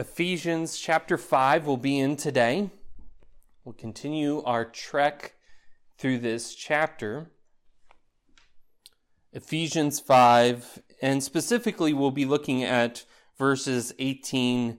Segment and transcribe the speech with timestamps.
[0.00, 2.70] Ephesians chapter 5 will be in today.
[3.64, 5.34] We'll continue our trek
[5.98, 7.30] through this chapter.
[9.34, 13.04] Ephesians 5, and specifically we'll be looking at
[13.36, 14.78] verses 18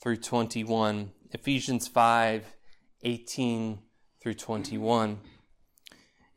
[0.00, 1.12] through 21.
[1.32, 2.56] Ephesians 5,
[3.02, 3.78] 18
[4.22, 5.20] through 21.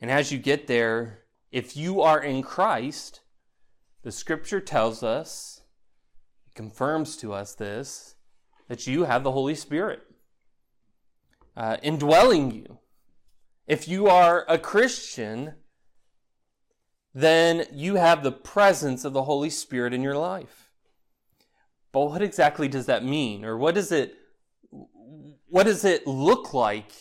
[0.02, 1.20] And as you get there,
[1.54, 3.22] if you are in Christ,
[4.04, 5.62] the scripture tells us,
[6.48, 8.15] it confirms to us this,
[8.68, 10.02] that you have the Holy Spirit
[11.56, 12.80] uh, indwelling you.
[13.68, 15.56] If you are a Christian,
[17.14, 20.72] then you have the presence of the Holy Spirit in your life.
[21.92, 23.46] But what exactly does that mean?
[23.46, 24.16] Or what does it,
[25.48, 26.92] what does it look like?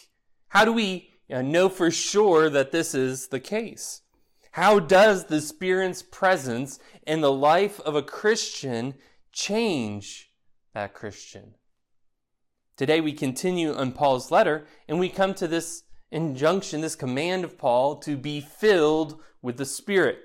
[0.48, 4.02] How do we uh, know for sure that this is the case?
[4.52, 8.94] How does the Spirit's presence in the life of a Christian
[9.32, 10.30] change
[10.74, 11.54] that Christian.
[12.76, 17.56] Today we continue on Paul's letter and we come to this injunction, this command of
[17.56, 20.18] Paul to be filled with the Spirit.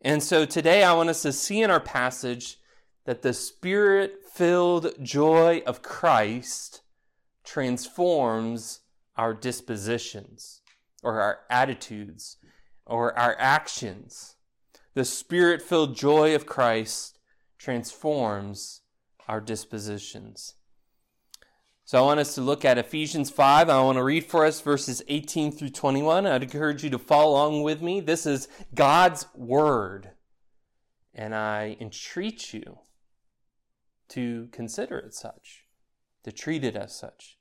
[0.00, 2.58] And so today I want us to see in our passage
[3.04, 6.80] that the Spirit filled joy of Christ
[7.44, 8.80] transforms
[9.16, 10.62] our dispositions
[11.02, 12.38] or our attitudes
[12.86, 14.36] or our actions.
[14.94, 17.18] The Spirit filled joy of Christ
[17.58, 18.80] transforms
[19.28, 20.54] our dispositions.
[21.84, 23.68] So I want us to look at Ephesians 5.
[23.68, 26.26] I want to read for us verses 18 through 21.
[26.26, 28.00] I'd encourage you to follow along with me.
[28.00, 30.10] This is God's Word.
[31.14, 32.80] And I entreat you
[34.08, 35.64] to consider it such,
[36.24, 37.38] to treat it as such,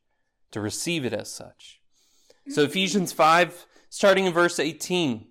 [0.52, 1.82] to receive it as such.
[2.48, 5.28] So Ephesians 5, starting in verse 18.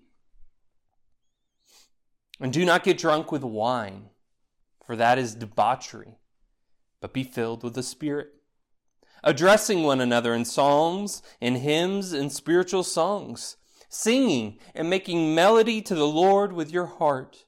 [2.40, 4.10] And do not get drunk with wine,
[4.84, 6.18] for that is debauchery
[7.04, 8.32] but be filled with the Spirit,
[9.22, 13.58] addressing one another in psalms and hymns and spiritual songs,
[13.90, 17.44] singing and making melody to the Lord with your heart,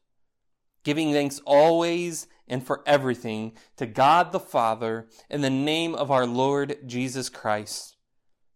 [0.84, 6.26] giving thanks always and for everything to God the Father in the name of our
[6.26, 7.96] Lord Jesus Christ,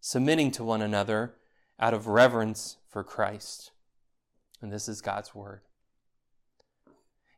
[0.01, 1.33] submitting to one another
[1.79, 3.71] out of reverence for Christ.
[4.61, 5.61] And this is God's Word.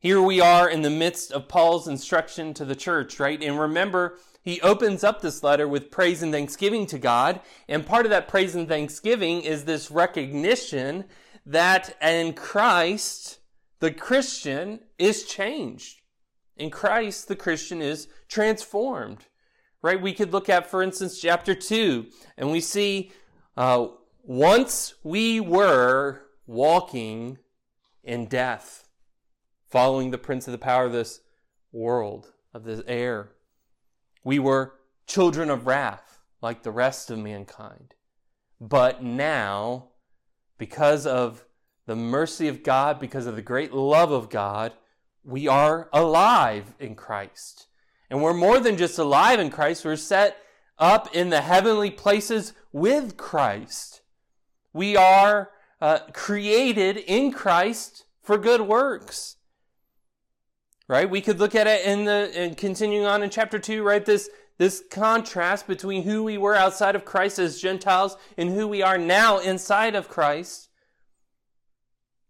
[0.03, 3.41] Here we are in the midst of Paul's instruction to the church, right?
[3.41, 7.39] And remember, he opens up this letter with praise and thanksgiving to God.
[7.69, 11.05] And part of that praise and thanksgiving is this recognition
[11.45, 13.39] that in Christ,
[13.79, 16.01] the Christian is changed.
[16.57, 19.27] In Christ, the Christian is transformed,
[19.81, 20.01] right?
[20.01, 23.13] We could look at, for instance, chapter 2, and we see
[23.55, 23.87] uh,
[24.21, 27.37] once we were walking
[28.03, 28.83] in death
[29.73, 31.21] following the prince of the power of this
[31.71, 33.31] world, of this air.
[34.23, 34.75] We were
[35.07, 37.95] children of wrath, like the rest of mankind.
[38.61, 39.89] But now,
[40.59, 41.47] because of
[41.87, 44.73] the mercy of God, because of the great love of God,
[45.23, 47.65] we are alive in Christ.
[48.11, 50.37] And we're more than just alive in Christ, we're set
[50.77, 54.03] up in the heavenly places with Christ.
[54.71, 55.49] We are
[55.81, 59.37] uh, created in Christ for good works
[60.93, 61.09] right?
[61.09, 64.05] We could look at it in the and continuing on in chapter two, right?
[64.05, 68.83] This this contrast between who we were outside of Christ as Gentiles and who we
[68.83, 70.69] are now inside of Christ.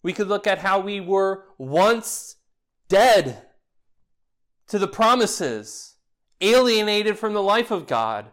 [0.02, 2.38] We could look at how we were once
[2.88, 3.42] dead
[4.68, 5.98] to the promises,
[6.40, 8.28] alienated from the life of God,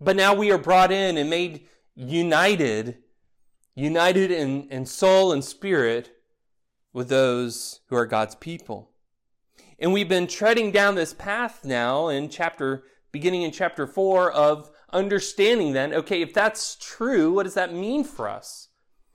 [0.00, 2.98] but now we are brought in and made united,
[3.76, 6.10] united in, in soul and spirit
[6.92, 8.91] with those who are God's people.
[9.82, 14.70] And we've been treading down this path now in chapter, beginning in chapter four of
[14.92, 18.68] understanding then, okay, if that's true, what does that mean for us?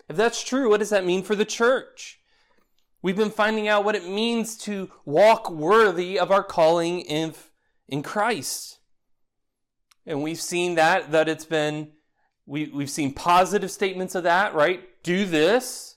[0.10, 2.20] If that's true, what does that mean for the church?
[3.02, 7.34] We've been finding out what it means to walk worthy of our calling in,
[7.88, 8.80] in Christ.
[10.06, 11.94] And we've seen that, that it's been,
[12.46, 14.84] we, we've seen positive statements of that, right?
[15.02, 15.96] Do this.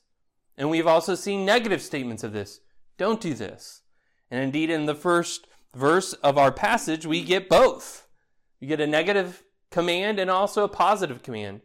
[0.56, 2.60] And we've also seen negative statements of this.
[2.98, 3.79] Don't do this.
[4.30, 8.06] And indeed, in the first verse of our passage, we get both.
[8.60, 11.62] We get a negative command and also a positive command.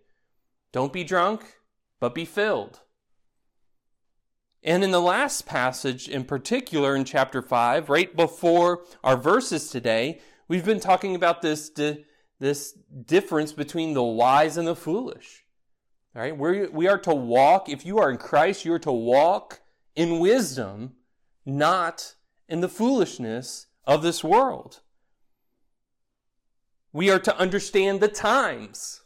[0.71, 1.57] Don't be drunk,
[1.99, 2.81] but be filled.
[4.63, 10.19] And in the last passage, in particular in chapter 5, right before our verses today,
[10.47, 11.71] we've been talking about this,
[12.39, 12.73] this
[13.05, 15.45] difference between the wise and the foolish.
[16.15, 16.35] All right?
[16.35, 19.61] We're, we are to walk, if you are in Christ, you are to walk
[19.95, 20.93] in wisdom,
[21.45, 22.15] not
[22.47, 24.81] in the foolishness of this world.
[26.93, 29.01] We are to understand the times.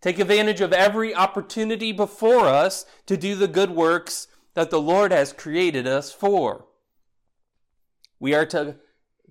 [0.00, 5.12] Take advantage of every opportunity before us to do the good works that the Lord
[5.12, 6.66] has created us for.
[8.20, 8.76] We are to,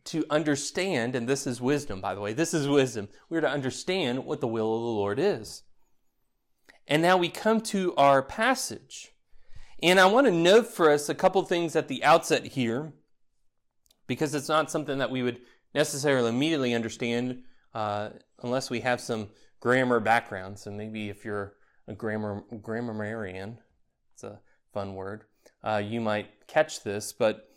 [0.06, 3.10] to understand, and this is wisdom, by the way, this is wisdom.
[3.30, 5.64] We are to understand what the will of the Lord is.
[6.88, 9.14] And now we come to our passage.
[9.82, 12.94] And I want to note for us a couple things at the outset here,
[14.08, 15.40] because it's not something that we would
[15.76, 17.44] necessarily immediately understand
[17.76, 18.10] uh,
[18.42, 19.30] unless we have some
[19.60, 20.58] grammar background.
[20.58, 21.54] So maybe if you're
[21.88, 23.60] a grammar grammarian,
[24.14, 24.40] it's a
[24.74, 25.26] fun word,
[25.64, 27.14] uh, you might catch this.
[27.14, 27.48] But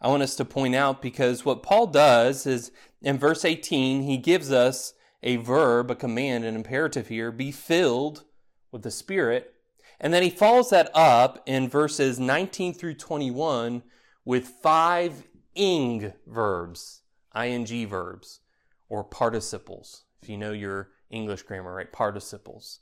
[0.00, 2.70] I want us to point out because what Paul does is
[3.02, 8.24] in verse 18, he gives us a verb, a command, an imperative here be filled
[8.70, 9.54] with the Spirit.
[10.00, 13.82] And then he follows that up in verses 19 through 21
[14.24, 17.02] with five ing verbs,
[17.36, 18.40] ing verbs,
[18.88, 20.04] or participles.
[20.22, 21.90] If you know your English grammar, right?
[21.90, 22.80] Participles.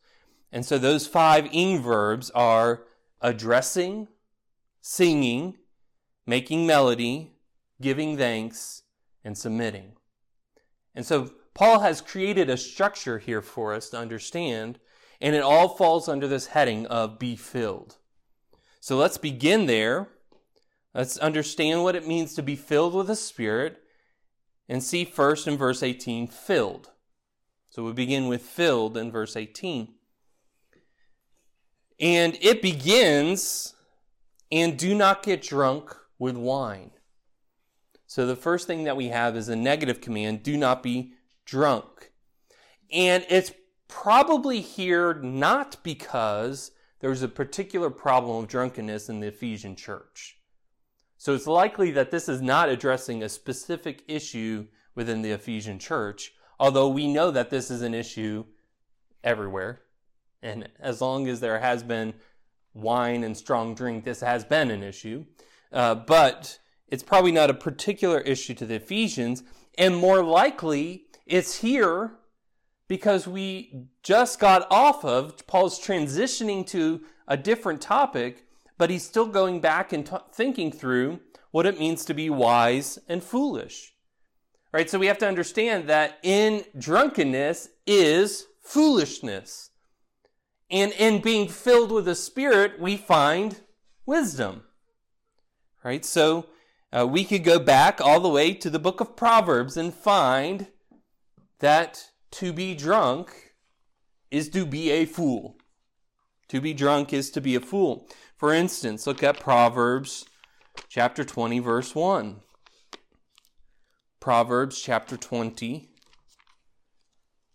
[0.52, 2.84] And so those five ing verbs are
[3.20, 4.08] addressing,
[4.80, 5.56] singing,
[6.26, 7.36] making melody,
[7.80, 8.82] giving thanks,
[9.24, 9.92] and submitting.
[10.94, 14.78] And so Paul has created a structure here for us to understand,
[15.20, 17.96] and it all falls under this heading of be filled.
[18.80, 20.08] So let's begin there.
[20.94, 23.82] Let's understand what it means to be filled with the Spirit
[24.68, 26.90] and see first in verse 18 filled.
[27.68, 29.92] So we begin with filled in verse 18.
[31.98, 33.74] And it begins,
[34.52, 36.92] and do not get drunk with wine.
[38.06, 41.14] So the first thing that we have is a negative command do not be
[41.44, 42.12] drunk.
[42.92, 43.52] And it's
[43.88, 50.38] probably here not because there's a particular problem of drunkenness in the Ephesian church.
[51.18, 56.32] So it's likely that this is not addressing a specific issue within the Ephesian church,
[56.58, 58.44] although we know that this is an issue
[59.24, 59.80] everywhere.
[60.42, 62.14] And as long as there has been
[62.74, 65.24] wine and strong drink, this has been an issue.
[65.72, 69.42] Uh, but it's probably not a particular issue to the Ephesians.
[69.76, 72.12] And more likely, it's here
[72.88, 78.44] because we just got off of, Paul's transitioning to a different topic,
[78.78, 82.98] but he's still going back and t- thinking through what it means to be wise
[83.08, 83.94] and foolish.
[84.72, 84.90] Right?
[84.90, 89.70] So we have to understand that in drunkenness is foolishness.
[90.70, 93.60] And in being filled with the Spirit, we find
[94.04, 94.64] wisdom.
[95.82, 96.04] Right?
[96.04, 96.46] So
[96.92, 100.66] uh, we could go back all the way to the book of Proverbs and find
[101.60, 103.54] that to be drunk
[104.30, 105.56] is to be a fool.
[106.48, 108.08] To be drunk is to be a fool.
[108.36, 110.26] For instance, look at Proverbs
[110.88, 112.40] chapter 20, verse 1.
[114.20, 115.88] Proverbs chapter 20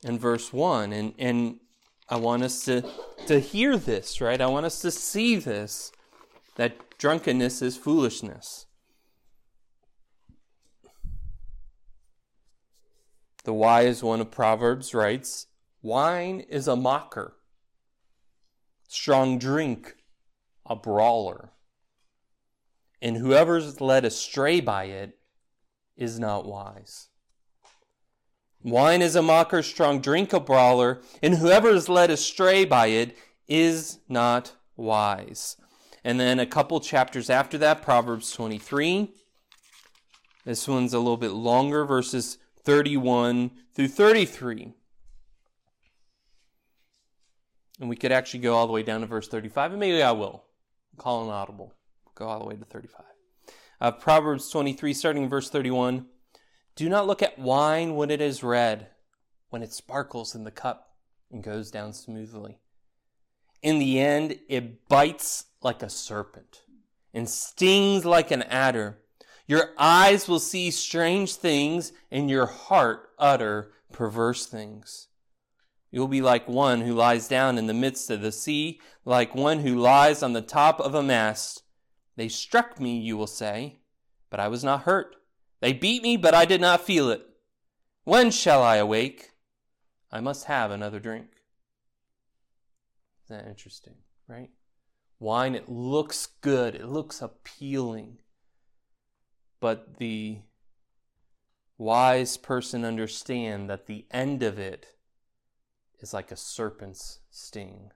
[0.03, 0.93] and verse 1.
[0.93, 1.59] And, and
[2.09, 2.83] I want us to,
[3.27, 4.41] to hear this, right?
[4.41, 5.91] I want us to see this
[6.55, 8.65] that drunkenness is foolishness.
[13.43, 15.47] The wise one of Proverbs writes,
[15.81, 17.37] Wine is a mocker,
[18.87, 19.95] strong drink
[20.65, 21.51] a brawler,
[23.01, 25.17] and whoever's led astray by it
[25.97, 27.09] is not wise.
[28.61, 33.17] Wine is a mocker, strong drink a brawler, and whoever is led astray by it
[33.47, 35.57] is not wise.
[36.03, 39.11] And then a couple chapters after that, Proverbs 23.
[40.45, 44.73] This one's a little bit longer, verses 31 through 33.
[47.79, 50.11] And we could actually go all the way down to verse 35, and maybe I
[50.11, 50.43] will.
[50.97, 51.73] Call an audible.
[52.13, 53.05] Go all the way to 35.
[53.79, 56.05] Uh, Proverbs 23, starting in verse 31.
[56.75, 58.89] Do not look at wine when it is red,
[59.49, 60.95] when it sparkles in the cup
[61.31, 62.59] and goes down smoothly.
[63.61, 66.61] In the end, it bites like a serpent
[67.13, 68.99] and stings like an adder.
[69.51, 75.09] Your eyes will see strange things, and your heart utter perverse things.
[75.91, 79.35] You will be like one who lies down in the midst of the sea, like
[79.35, 81.63] one who lies on the top of a mast.
[82.15, 83.81] They struck me, you will say,
[84.29, 85.17] but I was not hurt.
[85.59, 87.21] They beat me, but I did not feel it.
[88.05, 89.31] When shall I awake?
[90.13, 91.27] I must have another drink.
[93.25, 93.95] Isn't that interesting,
[94.29, 94.51] right?
[95.19, 98.19] Wine, it looks good, it looks appealing.
[99.61, 100.39] But the
[101.77, 104.87] wise person understand that the end of it
[106.01, 107.91] is like a serpent's sting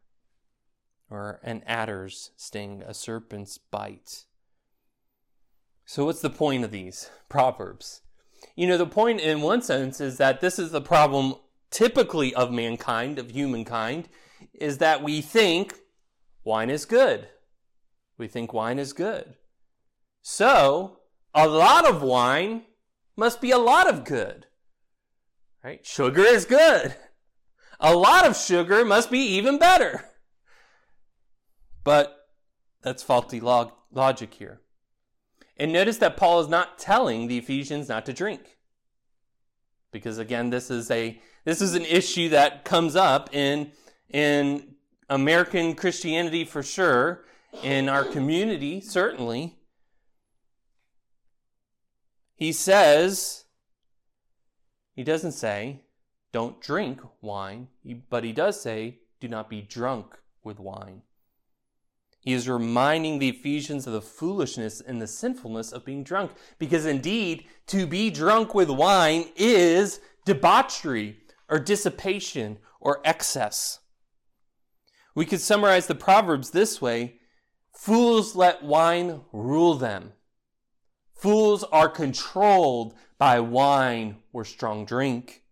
[1.10, 4.26] or an adder's sting, a serpent's bite.
[5.86, 8.02] So, what's the point of these proverbs?
[8.56, 11.36] You know, the point in one sense is that this is the problem
[11.70, 14.10] typically of mankind, of humankind,
[14.54, 15.76] is that we think
[16.44, 17.28] wine is good.
[18.18, 19.36] We think wine is good.
[20.22, 21.00] So,
[21.36, 22.64] a lot of wine
[23.18, 24.48] must be a lot of good.
[25.64, 25.86] Right?
[25.86, 26.96] Sugar is good.
[27.80, 30.06] A lot of sugar must be even better.
[31.84, 32.16] But
[32.82, 34.62] that's faulty log- logic here.
[35.58, 38.58] And notice that Paul is not telling the Ephesians not to drink.
[39.92, 43.72] Because again, this is a this is an issue that comes up in
[44.10, 44.76] in
[45.10, 47.26] American Christianity for sure,
[47.64, 49.58] in our community certainly.
[52.36, 53.46] He says
[54.94, 55.82] he doesn't say
[56.32, 57.70] don't drink wine,
[58.10, 61.02] but he does say do not be drunk with wine.
[62.20, 66.32] He is reminding the Ephesians of the foolishness and the sinfulness of being drunk.
[66.58, 73.80] Because indeed, to be drunk with wine is debauchery or dissipation or excess.
[75.14, 77.20] We could summarize the Proverbs this way
[77.74, 80.14] Fools let wine rule them.
[81.16, 85.44] Fools are controlled by wine or strong drink,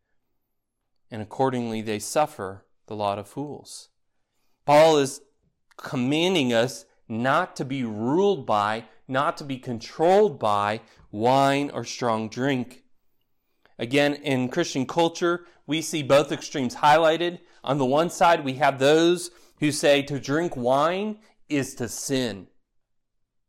[1.09, 3.89] and accordingly they suffer the lot of fools.
[4.65, 5.21] Paul is
[5.77, 12.27] commanding us not to be ruled by, not to be controlled by wine or strong
[12.27, 12.83] drink.
[13.79, 17.39] Again, in Christian culture, we see both extremes highlighted.
[17.63, 22.47] On the one side, we have those who say to drink wine is to sin.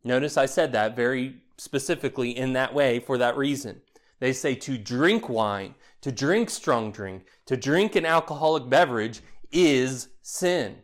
[0.04, 3.80] Notice I said that very specifically in that way for that reason.
[4.20, 9.20] They say to drink wine, to drink strong drink, to drink an alcoholic beverage
[9.50, 10.78] is sin.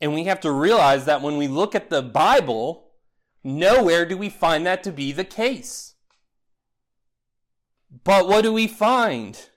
[0.00, 2.88] And we have to realize that when we look at the Bible,
[3.42, 5.94] nowhere do we find that to be the case.
[8.04, 9.48] But what do we find?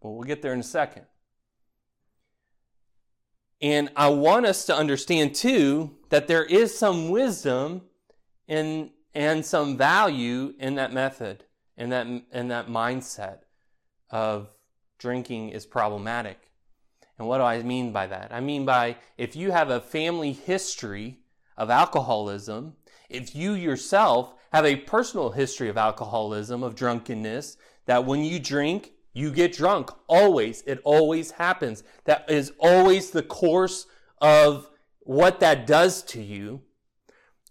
[0.00, 1.06] Well, we'll get there in a second.
[3.60, 7.82] And I want us to understand too that there is some wisdom
[8.46, 11.44] in, and some value in that method,
[11.76, 13.38] in that, in that mindset
[14.10, 14.50] of
[14.98, 16.38] drinking is problematic.
[17.18, 18.30] And what do I mean by that?
[18.30, 21.20] I mean by if you have a family history
[21.56, 22.76] of alcoholism,
[23.08, 28.92] if you yourself have a personal history of alcoholism, of drunkenness, that when you drink,
[29.16, 29.90] you get drunk.
[30.08, 30.62] Always.
[30.66, 31.82] It always happens.
[32.04, 33.86] That is always the course
[34.20, 34.68] of
[35.00, 36.60] what that does to you.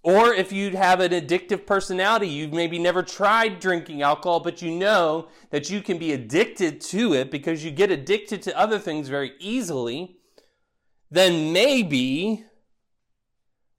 [0.03, 4.69] Or if you have an addictive personality, you've maybe never tried drinking alcohol, but you
[4.69, 9.07] know that you can be addicted to it because you get addicted to other things
[9.07, 10.17] very easily,
[11.10, 12.45] then maybe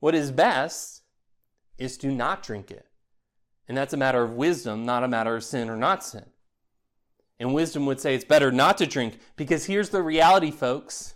[0.01, 1.03] what is best
[1.79, 2.87] is to not drink it.
[3.69, 6.27] And that's a matter of wisdom, not a matter of sin or not sin.
[7.39, 11.15] And wisdom would say it's better not to drink because here's the reality, folks.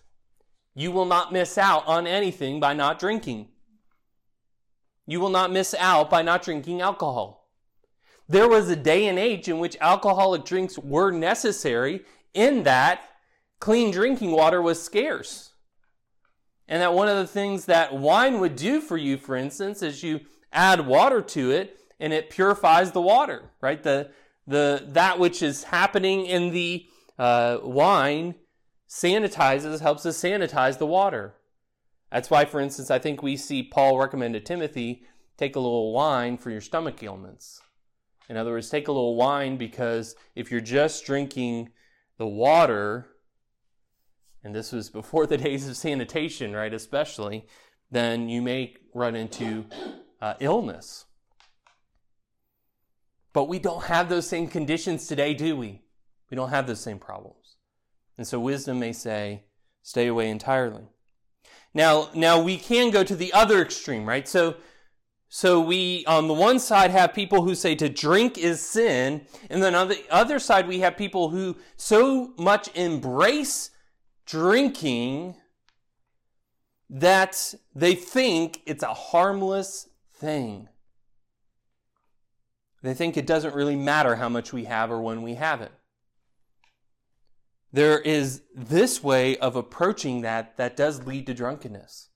[0.74, 3.48] You will not miss out on anything by not drinking.
[5.06, 7.48] You will not miss out by not drinking alcohol.
[8.28, 13.02] There was a day and age in which alcoholic drinks were necessary in that
[13.58, 15.54] clean drinking water was scarce.
[16.68, 20.04] And that one of the things that wine would do for you, for instance, is
[20.04, 20.20] you
[20.52, 23.82] add water to it and it purifies the water, right?
[23.82, 24.10] The,
[24.50, 26.86] the, that which is happening in the
[27.18, 28.34] uh, wine
[28.88, 31.34] sanitizes, helps us sanitize the water.
[32.10, 35.04] That's why, for instance, I think we see Paul recommend to Timothy
[35.36, 37.62] take a little wine for your stomach ailments.
[38.28, 41.70] In other words, take a little wine because if you're just drinking
[42.18, 43.06] the water,
[44.42, 47.46] and this was before the days of sanitation, right, especially,
[47.90, 49.66] then you may run into
[50.20, 51.06] uh, illness.
[53.32, 55.82] But we don't have those same conditions today, do we?
[56.30, 57.56] We don't have those same problems.
[58.18, 59.44] And so wisdom may say,
[59.82, 60.84] stay away entirely.
[61.72, 64.28] Now, now we can go to the other extreme, right?
[64.28, 64.56] So,
[65.28, 69.62] so we, on the one side, have people who say to drink is sin, and
[69.62, 73.70] then on the other side, we have people who so much embrace
[74.26, 75.36] drinking
[76.88, 80.68] that they think it's a harmless thing.
[82.82, 85.72] They think it doesn't really matter how much we have or when we have it.
[87.72, 92.08] There is this way of approaching that that does lead to drunkenness.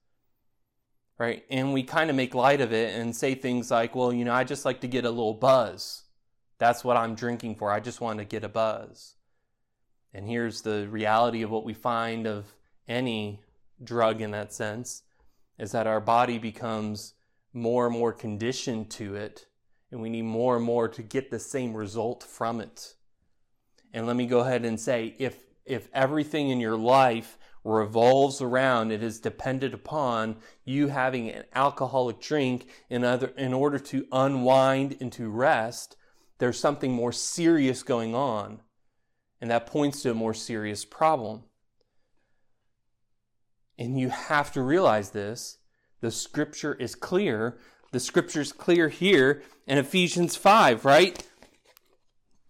[1.17, 1.45] Right?
[1.49, 4.33] And we kind of make light of it and say things like, well, you know,
[4.33, 6.03] I just like to get a little buzz.
[6.59, 7.71] That's what I'm drinking for.
[7.71, 9.15] I just want to get a buzz.
[10.13, 12.47] And here's the reality of what we find of
[12.89, 13.43] any
[13.83, 15.03] drug in that sense
[15.59, 17.15] is that our body becomes
[17.53, 19.47] more and more conditioned to it
[19.95, 22.95] and we need more and more to get the same result from it.
[23.93, 28.91] And let me go ahead and say if if everything in your life revolves around
[28.91, 34.97] it is dependent upon you having an alcoholic drink in other in order to unwind
[35.01, 35.97] and to rest,
[36.39, 38.61] there's something more serious going on.
[39.41, 41.45] And that points to a more serious problem.
[43.79, 45.59] And you have to realize this.
[46.01, 47.59] The scripture is clear.
[47.95, 51.25] The scripture is clear here in Ephesians 5, right?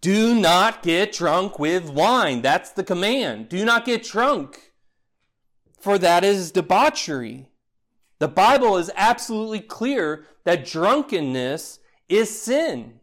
[0.01, 2.41] Do not get drunk with wine.
[2.41, 3.47] That's the command.
[3.47, 4.71] Do not get drunk,
[5.79, 7.45] for that is debauchery.
[8.17, 11.77] The Bible is absolutely clear that drunkenness
[12.09, 12.99] is sin.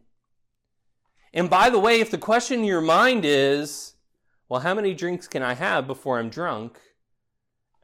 [1.33, 3.93] And by the way, if the question in your mind is,
[4.49, 6.77] well, how many drinks can I have before I'm drunk?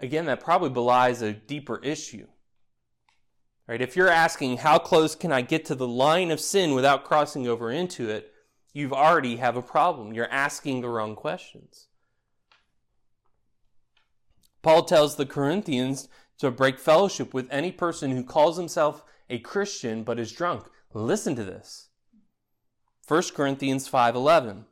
[0.02, 2.28] Again, that probably belies a deeper issue.
[3.70, 3.82] Right?
[3.82, 7.48] If you're asking, how close can I get to the line of sin without crossing
[7.48, 8.34] over into it?
[8.74, 10.12] You've already have a problem.
[10.12, 11.86] You're asking the wrong questions.
[14.64, 16.10] Paul tells the Corinthians
[16.40, 20.66] to break fellowship with any person who calls himself a Christian but is drunk.
[20.96, 21.90] Listen to this.
[23.08, 24.66] 1 Corinthians 5:11.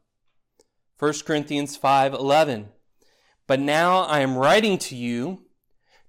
[0.98, 2.70] 1 Corinthians 5:11.
[3.46, 5.46] But now I am writing to you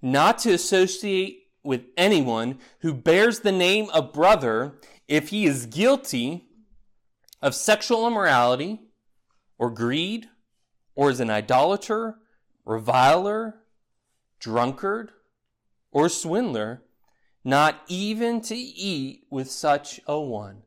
[0.00, 6.49] not to associate with anyone who bears the name of brother if he is guilty
[7.43, 8.81] of sexual immorality
[9.59, 10.27] or greed
[10.95, 12.17] or is an idolater,
[12.65, 13.57] reviler,
[14.41, 15.13] drunkard,
[15.93, 16.83] or swindler,
[17.45, 20.63] not even to eat with such a one.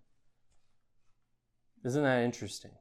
[1.84, 2.72] Isn't that interesting?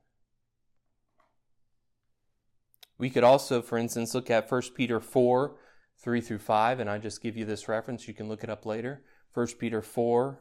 [2.99, 5.57] We could also, for instance, look at 1 Peter 4,
[6.01, 8.09] 3 through 5, and I just give you this reference.
[8.09, 9.03] You can look it up later.
[9.35, 10.41] 1 Peter 4,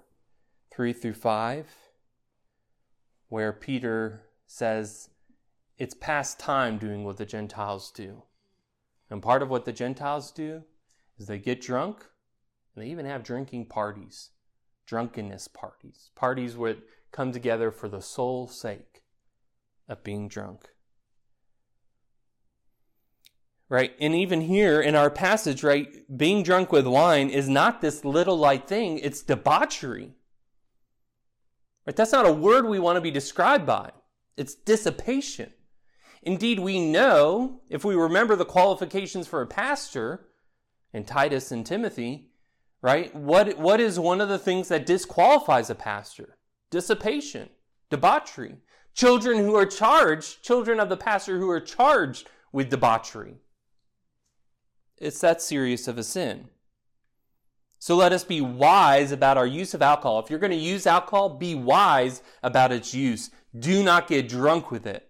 [0.72, 1.68] 3 through 5,
[3.28, 5.10] where Peter says,
[5.78, 8.24] It's past time doing what the Gentiles do.
[9.10, 10.64] And part of what the Gentiles do
[11.18, 12.06] is they get drunk,
[12.74, 14.30] and they even have drinking parties,
[14.86, 16.78] drunkenness parties, parties where
[17.12, 19.04] come together for the sole sake
[19.90, 20.70] of being drunk
[23.70, 23.94] right?
[24.00, 28.38] And even here in our passage, right, being drunk with wine is not this little
[28.38, 30.16] light thing, it's debauchery.
[31.86, 31.96] Right?
[31.96, 33.92] That's not a word we want to be described by.
[34.36, 35.54] It's dissipation.
[36.24, 40.28] Indeed, we know, if we remember the qualifications for a pastor
[40.92, 42.32] in Titus and Timothy,
[42.82, 43.14] right?
[43.16, 46.38] What, what is one of the things that disqualifies a pastor?
[46.72, 47.50] Dissipation,
[47.90, 48.58] debauchery.
[48.94, 53.36] Children who are charged, children of the pastor who are charged with debauchery.
[55.00, 56.50] It's that serious of a sin.
[57.80, 60.20] So let us be wise about our use of alcohol.
[60.20, 63.32] If you're going to use alcohol, be wise about its use.
[63.58, 65.10] Do not get drunk with it.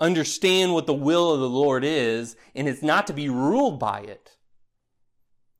[0.00, 4.00] Understand what the will of the Lord is, and it's not to be ruled by
[4.00, 4.36] it.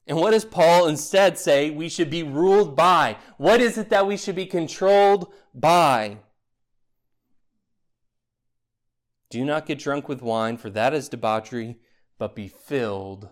[0.09, 3.17] And what does Paul instead say we should be ruled by?
[3.39, 6.19] What is it that we should be controlled by?
[9.35, 11.81] Do not get drunk with wine, for that is debauchery,
[12.19, 13.31] but be filled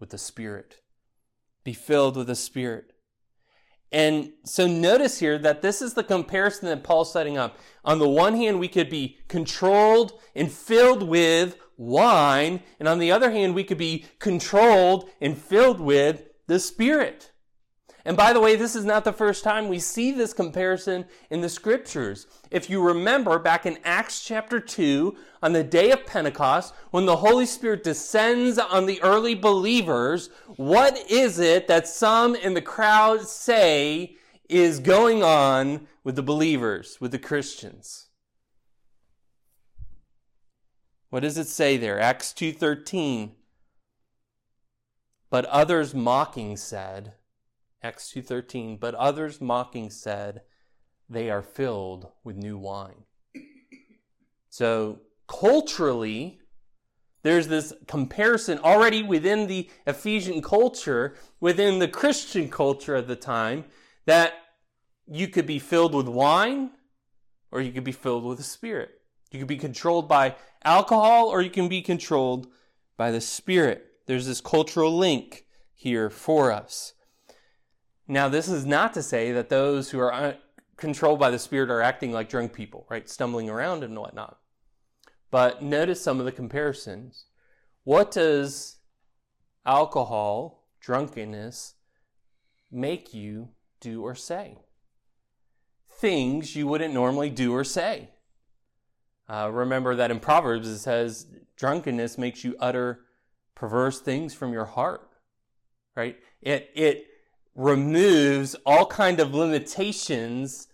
[0.00, 0.80] with the Spirit.
[1.62, 2.92] Be filled with the Spirit.
[3.92, 7.56] And so notice here that this is the comparison that Paul's setting up.
[7.84, 13.12] On the one hand, we could be controlled and filled with wine, and on the
[13.12, 17.30] other hand, we could be controlled and filled with the Spirit.
[18.06, 21.40] And by the way, this is not the first time we see this comparison in
[21.40, 22.26] the scriptures.
[22.50, 27.16] If you remember back in Acts chapter 2, on the day of Pentecost, when the
[27.16, 33.22] Holy Spirit descends on the early believers, what is it that some in the crowd
[33.22, 34.16] say
[34.50, 38.08] is going on with the believers, with the Christians?
[41.08, 41.98] What does it say there?
[41.98, 43.36] Acts 2:13.
[45.30, 47.14] But others mocking said,
[47.84, 50.40] Acts 2:13, but others mocking said,
[51.08, 53.04] they are filled with new wine.
[54.48, 56.40] So, culturally,
[57.22, 63.66] there's this comparison already within the Ephesian culture, within the Christian culture at the time,
[64.06, 64.32] that
[65.06, 66.70] you could be filled with wine
[67.50, 69.02] or you could be filled with the Spirit.
[69.30, 72.46] You could be controlled by alcohol or you can be controlled
[72.96, 73.84] by the Spirit.
[74.06, 75.44] There's this cultural link
[75.74, 76.94] here for us.
[78.06, 80.36] Now, this is not to say that those who are
[80.76, 83.08] controlled by the Spirit are acting like drunk people, right?
[83.08, 84.38] Stumbling around and whatnot.
[85.30, 87.24] But notice some of the comparisons.
[87.84, 88.76] What does
[89.66, 91.74] alcohol, drunkenness,
[92.70, 93.48] make you
[93.80, 94.58] do or say.
[95.88, 98.10] Things you wouldn't normally do or say.
[99.28, 103.00] Uh, remember that in Proverbs it says, drunkenness makes you utter
[103.54, 105.08] perverse things from your heart,
[105.96, 106.16] right?
[106.42, 107.06] It, it
[107.54, 110.68] removes all kind of limitations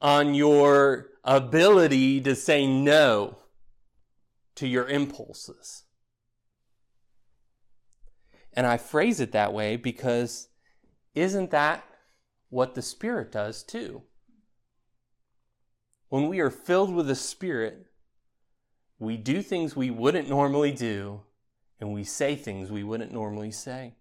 [0.00, 3.38] on your ability to say no
[4.54, 5.84] to your impulses.
[8.52, 10.48] And I phrase it that way because
[11.14, 11.84] isn't that
[12.48, 14.02] what the Spirit does too?
[16.08, 17.86] When we are filled with the Spirit,
[18.98, 21.22] we do things we wouldn't normally do,
[21.80, 23.96] and we say things we wouldn't normally say.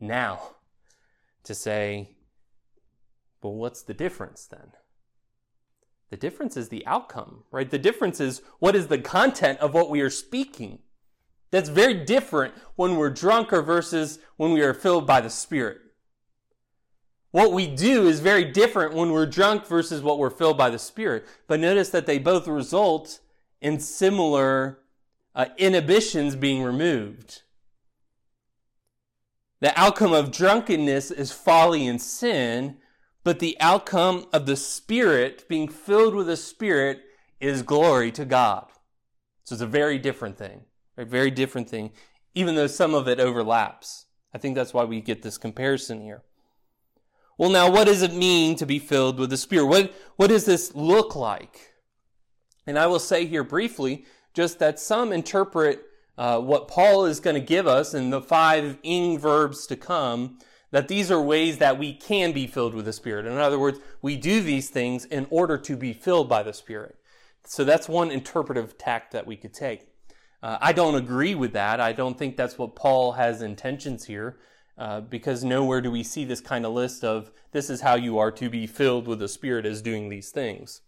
[0.00, 0.40] Now,
[1.44, 2.16] to say,
[3.42, 4.72] well, what's the difference then?
[6.10, 7.70] The difference is the outcome, right?
[7.70, 10.80] The difference is what is the content of what we are speaking.
[11.50, 15.78] That's very different when we're drunker versus when we are filled by the Spirit.
[17.30, 20.78] What we do is very different when we're drunk versus what we're filled by the
[20.78, 21.26] Spirit.
[21.48, 23.20] But notice that they both result
[23.60, 24.78] in similar
[25.34, 27.42] uh, inhibitions being removed.
[29.60, 32.78] The outcome of drunkenness is folly and sin,
[33.22, 37.00] but the outcome of the Spirit, being filled with the Spirit,
[37.40, 38.66] is glory to God.
[39.44, 40.62] So it's a very different thing.
[40.96, 41.92] A very different thing,
[42.34, 44.06] even though some of it overlaps.
[44.32, 46.22] I think that's why we get this comparison here.
[47.36, 49.66] Well, now, what does it mean to be filled with the Spirit?
[49.66, 51.74] What, what does this look like?
[52.66, 55.84] And I will say here briefly just that some interpret
[56.16, 60.38] uh, what Paul is going to give us in the five ing verbs to come,
[60.70, 63.26] that these are ways that we can be filled with the Spirit.
[63.26, 66.96] In other words, we do these things in order to be filled by the Spirit.
[67.46, 69.88] So that's one interpretive tact that we could take.
[70.42, 71.80] Uh, I don't agree with that.
[71.80, 74.38] I don't think that's what Paul has intentions here,
[74.76, 78.18] uh, because nowhere do we see this kind of list of this is how you
[78.18, 80.82] are to be filled with the Spirit as doing these things.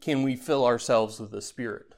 [0.00, 1.94] Can we fill ourselves with the Spirit?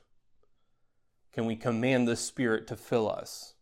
[1.33, 3.55] Can we command the Spirit to fill us?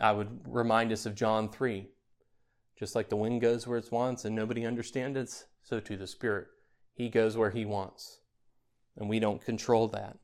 [0.00, 1.88] I would remind us of John 3.
[2.78, 6.46] Just like the wind goes where it wants and nobody understands so too the Spirit.
[6.94, 8.20] He goes where he wants.
[8.96, 10.16] And we don't control that.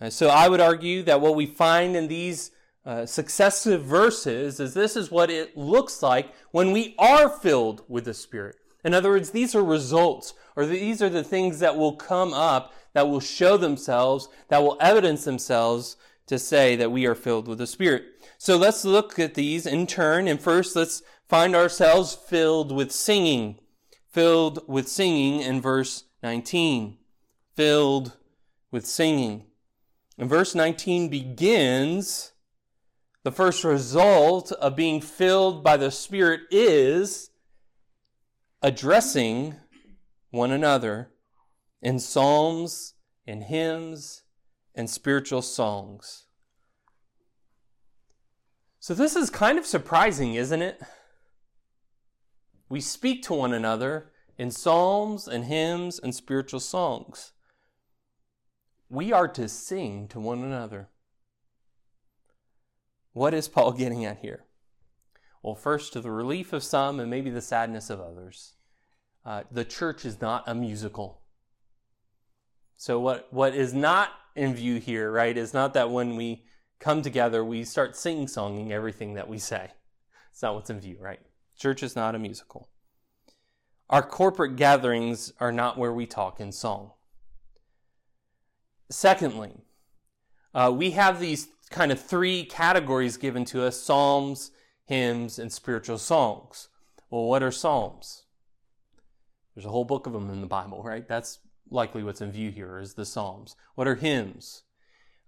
[0.00, 2.50] Uh, so I would argue that what we find in these
[2.84, 8.04] uh, successive verses is this is what it looks like when we are filled with
[8.04, 8.56] the Spirit.
[8.84, 12.72] In other words, these are results, or these are the things that will come up,
[12.94, 17.58] that will show themselves, that will evidence themselves to say that we are filled with
[17.58, 18.04] the Spirit.
[18.38, 23.58] So let's look at these in turn, and first let's find ourselves filled with singing.
[24.08, 26.98] Filled with singing in verse 19.
[27.54, 28.16] Filled
[28.70, 29.46] with singing.
[30.18, 32.32] And verse 19 begins
[33.24, 37.30] the first result of being filled by the Spirit is
[38.62, 39.54] addressing
[40.30, 41.11] one another
[41.82, 42.94] in psalms
[43.26, 44.22] in hymns
[44.74, 46.26] and spiritual songs.
[48.80, 50.80] So, this is kind of surprising, isn't it?
[52.68, 57.32] We speak to one another in psalms and hymns and spiritual songs
[58.92, 60.90] we are to sing to one another.
[63.14, 64.44] What is Paul getting at here?
[65.42, 68.52] Well, first, to the relief of some and maybe the sadness of others,
[69.24, 71.21] uh, the church is not a musical.
[72.82, 76.42] So, what, what is not in view here, right, is not that when we
[76.80, 79.70] come together, we start sing songing everything that we say.
[80.32, 81.20] It's not what's in view, right?
[81.56, 82.68] Church is not a musical.
[83.88, 86.90] Our corporate gatherings are not where we talk in song.
[88.90, 89.52] Secondly,
[90.52, 94.50] uh, we have these kind of three categories given to us psalms,
[94.86, 96.66] hymns, and spiritual songs.
[97.10, 98.24] Well, what are psalms?
[99.54, 101.06] There's a whole book of them in the Bible, right?
[101.06, 101.38] That's
[101.72, 103.56] likely what's in view here is the psalms.
[103.74, 104.62] What are hymns?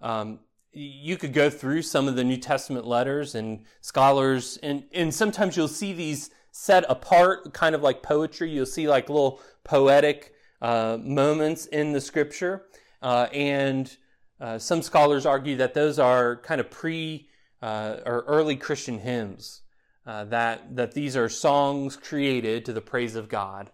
[0.00, 0.40] Um,
[0.72, 5.56] you could go through some of the New Testament letters and scholars, and, and sometimes
[5.56, 8.50] you'll see these set apart, kind of like poetry.
[8.50, 12.66] You'll see like little poetic uh, moments in the scripture.
[13.02, 13.96] Uh, and
[14.40, 17.28] uh, some scholars argue that those are kind of pre
[17.62, 19.62] uh, or early Christian hymns.
[20.06, 23.70] Uh, that that these are songs created to the praise of God,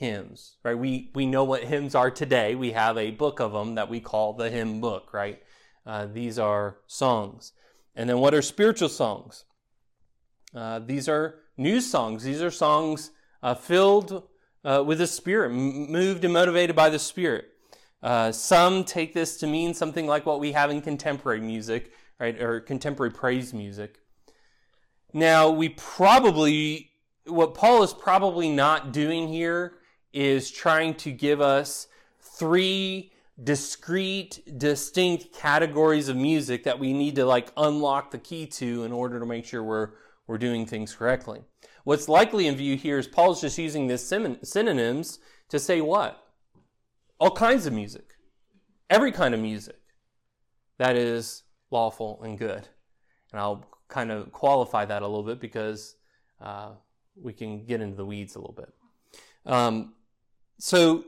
[0.00, 0.56] hymns.
[0.64, 0.76] Right?
[0.76, 2.54] We we know what hymns are today.
[2.54, 5.12] We have a book of them that we call the hymn book.
[5.12, 5.40] Right?
[5.86, 7.52] Uh, these are songs.
[7.94, 9.44] And then what are spiritual songs?
[10.54, 12.24] Uh, these are new songs.
[12.24, 13.10] These are songs
[13.60, 14.24] filled
[14.64, 17.46] with the Spirit, moved and motivated by the Spirit.
[18.02, 22.40] Uh, some take this to mean something like what we have in contemporary music, right,
[22.40, 23.98] or contemporary praise music.
[25.12, 26.90] Now, we probably,
[27.26, 29.74] what Paul is probably not doing here
[30.12, 31.86] is trying to give us
[32.20, 38.84] three discrete, distinct categories of music that we need to like unlock the key to
[38.84, 39.90] in order to make sure we're,
[40.26, 41.40] we're doing things correctly.
[41.84, 45.18] What's likely in view here is Paul's just using this synonyms
[45.48, 46.22] to say what?
[47.18, 48.14] All kinds of music.
[48.88, 49.80] Every kind of music
[50.78, 52.68] that is lawful and good.
[53.32, 55.96] And I'll kind of qualify that a little bit because
[56.40, 56.72] uh,
[57.14, 58.72] we can get into the weeds a little bit.
[59.46, 59.94] Um,
[60.60, 61.04] so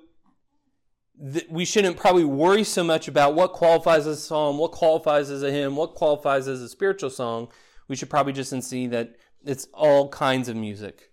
[1.32, 5.30] th- we shouldn't probably worry so much about what qualifies as a psalm, what qualifies
[5.30, 7.48] as a hymn, what qualifies as a spiritual song.
[7.86, 11.12] We should probably just see that it's all kinds of music.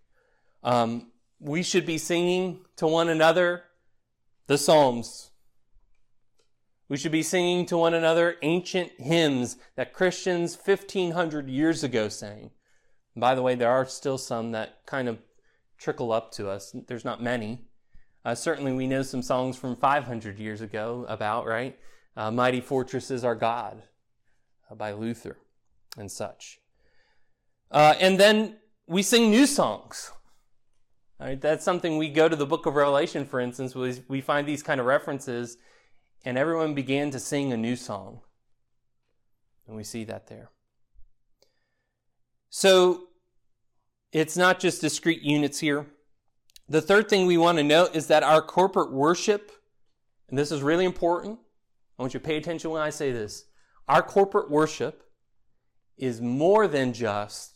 [0.63, 3.63] Um, we should be singing to one another
[4.47, 5.29] the Psalms.
[6.87, 12.51] We should be singing to one another ancient hymns that Christians 1500 years ago sang.
[13.13, 15.19] And by the way, there are still some that kind of
[15.77, 16.73] trickle up to us.
[16.87, 17.68] There's not many.
[18.25, 21.77] Uh, certainly, we know some songs from 500 years ago about, right?
[22.17, 23.83] Uh, Mighty Fortress is Our God
[24.69, 25.37] uh, by Luther
[25.97, 26.59] and such.
[27.71, 30.11] Uh, and then we sing new songs.
[31.19, 31.39] Right?
[31.39, 34.79] That's something we go to the book of Revelation, for instance, we find these kind
[34.79, 35.57] of references,
[36.23, 38.21] and everyone began to sing a new song.
[39.67, 40.49] And we see that there.
[42.49, 43.09] So
[44.11, 45.85] it's not just discrete units here.
[46.69, 49.51] The third thing we want to note is that our corporate worship,
[50.29, 51.39] and this is really important,
[51.97, 53.45] I want you to pay attention when I say this.
[53.87, 55.03] Our corporate worship
[55.97, 57.55] is more than just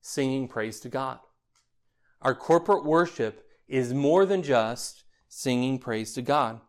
[0.00, 1.20] singing praise to God.
[2.20, 6.60] Our corporate worship is more than just singing praise to God.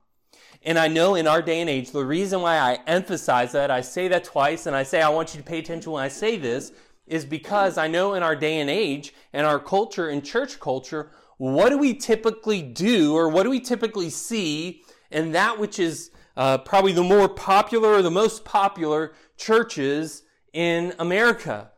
[0.61, 3.81] And I know in our day and age, the reason why I emphasize that, I
[3.81, 6.37] say that twice, and I say I want you to pay attention when I say
[6.37, 6.71] this,
[7.07, 11.09] is because I know in our day and age, and our culture and church culture,
[11.41, 16.11] what do we typically do, or what do we typically see in that which is
[16.37, 20.21] uh, probably the more popular or the most popular churches
[20.53, 21.71] in America?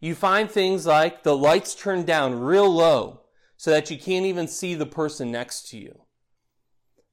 [0.00, 3.20] You find things like the lights turned down real low
[3.58, 6.00] so that you can't even see the person next to you.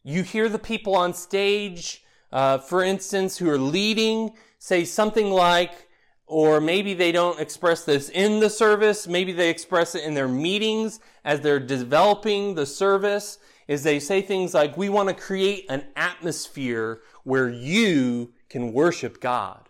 [0.06, 2.02] You hear the people on stage,
[2.32, 5.87] uh, for instance, who are leading say something like,
[6.28, 10.28] or maybe they don't express this in the service, maybe they express it in their
[10.28, 15.66] meetings as they're developing the service, is they say things like, we want to create
[15.70, 19.70] an atmosphere where you can worship God.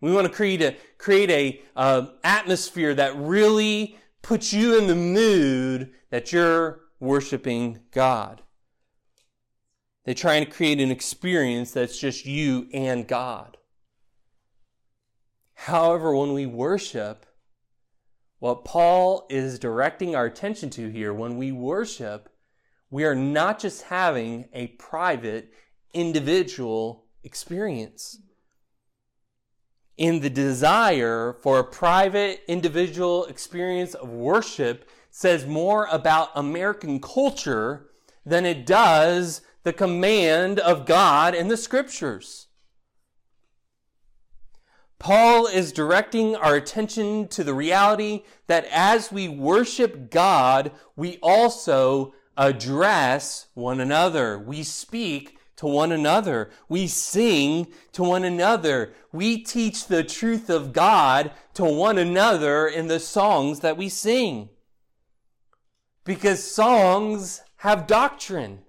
[0.00, 4.94] We want to create a, create a uh, atmosphere that really puts you in the
[4.94, 8.42] mood that you're worshiping God.
[10.04, 13.55] They try and create an experience that's just you and God.
[15.56, 17.26] However, when we worship,
[18.38, 22.28] what Paul is directing our attention to here, when we worship,
[22.90, 25.52] we are not just having a private,
[25.92, 28.18] individual experience
[29.96, 37.88] in the desire for a private individual experience of worship says more about American culture
[38.24, 42.45] than it does the command of God in the scriptures.
[44.98, 52.14] Paul is directing our attention to the reality that as we worship God, we also
[52.36, 54.38] address one another.
[54.38, 56.50] We speak to one another.
[56.68, 58.92] We sing to one another.
[59.12, 64.50] We teach the truth of God to one another in the songs that we sing.
[66.04, 68.60] Because songs have doctrine.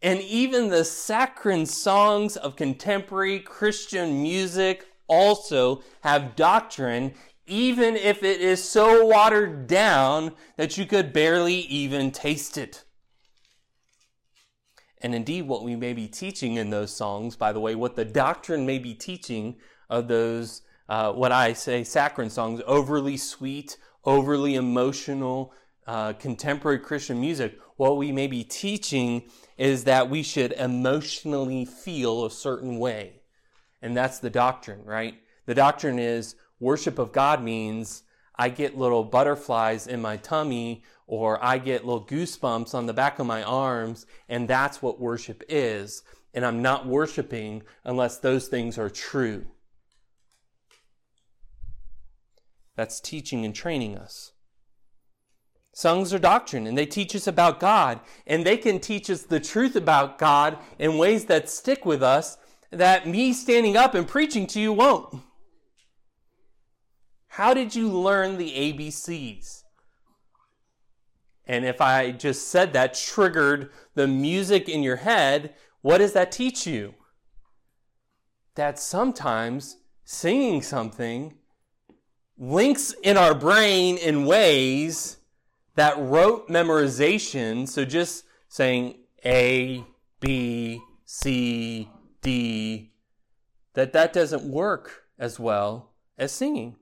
[0.00, 7.14] And even the saccharine songs of contemporary Christian music also have doctrine,
[7.46, 12.84] even if it is so watered down that you could barely even taste it.
[15.00, 18.04] And indeed, what we may be teaching in those songs, by the way, what the
[18.04, 19.56] doctrine may be teaching
[19.88, 25.52] of those, uh, what I say, saccharine songs, overly sweet, overly emotional,
[25.86, 29.22] uh, contemporary Christian music, what we may be teaching
[29.56, 33.22] is that we should emotionally feel a certain way.
[33.80, 35.14] And that's the doctrine, right?
[35.46, 38.02] The doctrine is worship of God means
[38.34, 43.18] I get little butterflies in my tummy or I get little goosebumps on the back
[43.18, 46.02] of my arms, and that's what worship is.
[46.34, 49.46] And I'm not worshiping unless those things are true.
[52.76, 54.32] That's teaching and training us.
[55.78, 59.38] Songs are doctrine, and they teach us about God, and they can teach us the
[59.38, 62.36] truth about God in ways that stick with us
[62.72, 65.22] that me standing up and preaching to you won't.
[67.28, 69.62] How did you learn the ABCs?
[71.46, 76.32] And if I just said that triggered the music in your head, what does that
[76.32, 76.94] teach you?
[78.56, 81.34] That sometimes singing something
[82.36, 85.17] links in our brain in ways
[85.78, 89.84] that rote memorization, so just saying A,
[90.18, 91.88] B, C,
[92.20, 92.90] D,
[93.74, 96.74] that that doesn't work as well as singing.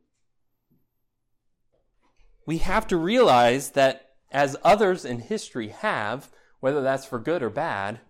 [2.46, 6.30] We have to realize that as others in history have,
[6.60, 8.00] whether that's for good or bad,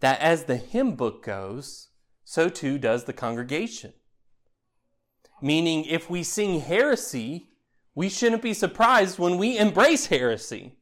[0.00, 1.88] that as the hymn book goes,
[2.24, 3.94] so too does the congregation.
[5.40, 7.46] Meaning, if we sing heresy,
[8.00, 10.72] we shouldn't be surprised when we embrace heresy.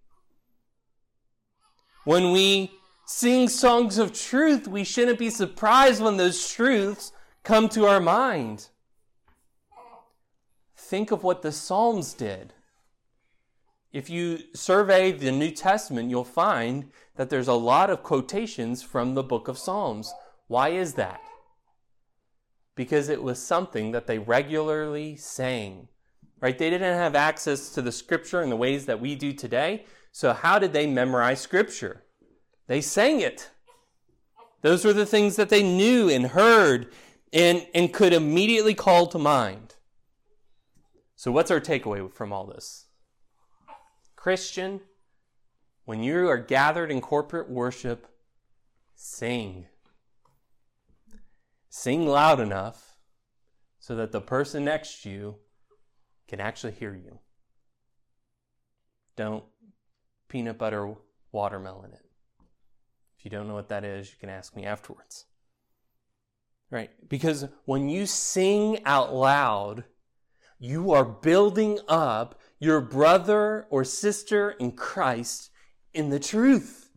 [2.05, 2.71] When we
[3.07, 7.11] sing songs of truth, we shouldn't be surprised when those truths
[7.43, 8.69] come to our mind.
[10.77, 12.55] Think of what the Psalms did.
[13.93, 19.17] If you survey the New Testament, you'll find that there's a lot of quotations from
[19.17, 20.15] the book of Psalms.
[20.47, 21.21] Why is that?
[22.77, 25.89] Because it was something that they regularly sang.
[26.41, 26.57] Right?
[26.57, 29.87] They didn't have access to the scripture in the ways that we do today.
[30.13, 32.05] So how did they memorize scripture?
[32.67, 33.51] They sang it.
[34.63, 36.93] Those were the things that they knew and heard
[37.33, 39.77] and, and could immediately call to mind.
[41.17, 42.87] So what's our takeaway from all this?
[44.17, 44.81] Christian,
[45.85, 48.07] when you are gathered in corporate worship,
[48.95, 49.67] sing.
[51.69, 52.97] Sing loud enough
[53.79, 55.37] so that the person next to you
[56.29, 57.19] can actually hear you.
[59.17, 59.45] Don't
[60.29, 60.95] peanut butter
[61.33, 62.05] watermelon it.
[63.19, 65.25] If you don't know what that is, you can ask me afterwards.
[66.71, 66.91] Right?
[67.09, 69.85] Because when you sing out loud,
[70.59, 75.51] you are building up your brother or sister in Christ
[75.95, 76.91] in the truth.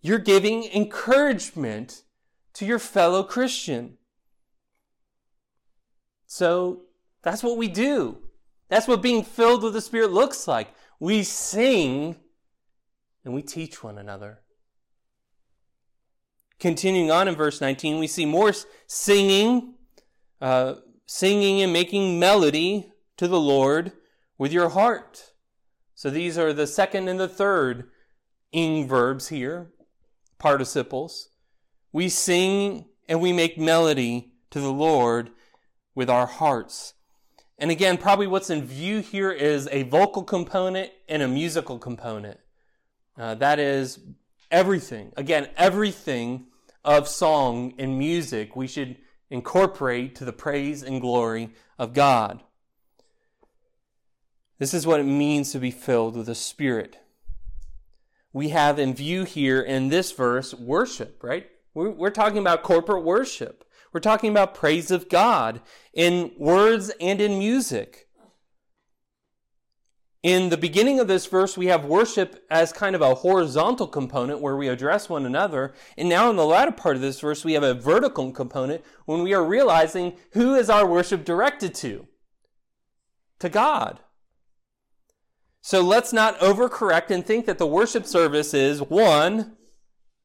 [0.00, 2.02] You're giving encouragement
[2.54, 3.98] to your fellow Christian.
[6.26, 6.82] So
[7.22, 8.18] that's what we do.
[8.68, 10.68] That's what being filled with the Spirit looks like.
[11.00, 12.16] We sing
[13.24, 14.40] and we teach one another.
[16.58, 18.52] Continuing on in verse 19, we see more
[18.86, 19.74] singing,
[20.40, 20.74] uh,
[21.06, 23.92] singing and making melody to the Lord
[24.36, 25.32] with your heart.
[25.94, 27.90] So these are the second and the third
[28.52, 29.70] ing verbs here,
[30.38, 31.30] participles.
[31.92, 35.30] We sing and we make melody to the Lord
[35.94, 36.94] with our hearts.
[37.58, 42.38] And again, probably what's in view here is a vocal component and a musical component.
[43.16, 43.98] Uh, that is
[44.50, 45.12] everything.
[45.16, 46.46] Again, everything
[46.84, 48.96] of song and music we should
[49.28, 52.42] incorporate to the praise and glory of God.
[54.58, 56.98] This is what it means to be filled with the Spirit.
[58.32, 61.48] We have in view here in this verse worship, right?
[61.74, 63.64] We're, we're talking about corporate worship.
[63.92, 65.60] We're talking about praise of God
[65.92, 68.08] in words and in music.
[70.22, 74.40] In the beginning of this verse, we have worship as kind of a horizontal component
[74.40, 75.74] where we address one another.
[75.96, 79.22] And now in the latter part of this verse, we have a vertical component when
[79.22, 82.08] we are realizing who is our worship directed to?
[83.38, 84.00] To God.
[85.60, 89.56] So let's not overcorrect and think that the worship service is one.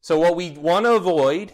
[0.02, 1.54] So what we want to avoid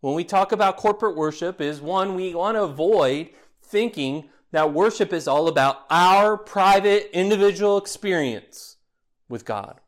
[0.00, 3.30] when we talk about corporate worship is one, we want to avoid
[3.62, 8.76] thinking that worship is all about our private individual experience
[9.28, 9.80] with God.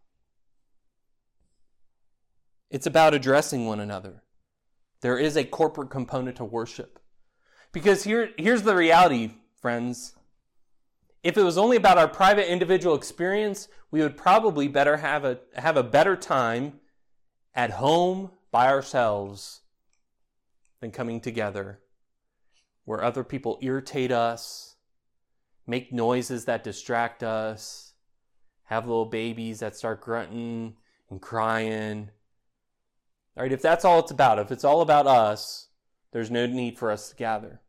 [2.70, 4.22] It's about addressing one another.
[5.00, 7.00] There is a corporate component to worship.
[7.72, 10.14] Because here, here's the reality, friends.
[11.22, 15.38] If it was only about our private individual experience, we would probably better have a,
[15.54, 16.80] have a better time
[17.54, 19.60] at home by ourselves
[20.80, 21.80] than coming together
[22.84, 24.74] where other people irritate us,
[25.66, 27.92] make noises that distract us,
[28.64, 30.74] have little babies that start grunting
[31.10, 32.10] and crying.
[33.36, 35.68] All right, if that's all it's about, if it's all about us,
[36.12, 37.60] there's no need for us to gather.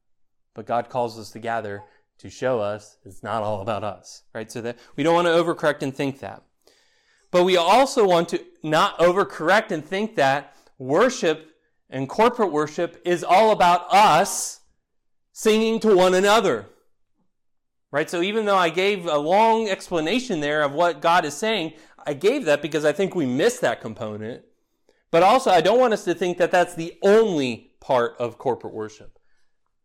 [0.54, 1.84] But God calls us to gather
[2.18, 4.52] to show us it's not all about us, right?
[4.52, 6.44] So that we don't want to overcorrect and think that.
[7.32, 11.51] But we also want to not overcorrect and think that worship
[11.92, 14.62] and corporate worship is all about us
[15.34, 16.68] singing to one another.
[17.92, 18.10] Right?
[18.10, 21.74] So even though I gave a long explanation there of what God is saying,
[22.06, 24.44] I gave that because I think we miss that component.
[25.12, 28.74] But also, I don't want us to think that that's the only part of corporate
[28.74, 29.20] worship.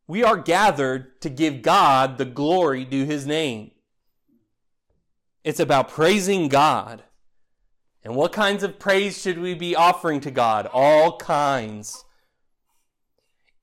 [0.06, 3.72] We are gathered to give God the glory due his name.
[5.42, 7.02] It's about praising God.
[8.06, 10.68] And what kinds of praise should we be offering to God?
[10.72, 12.04] All kinds.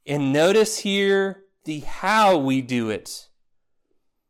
[0.06, 3.30] And notice here the how we do it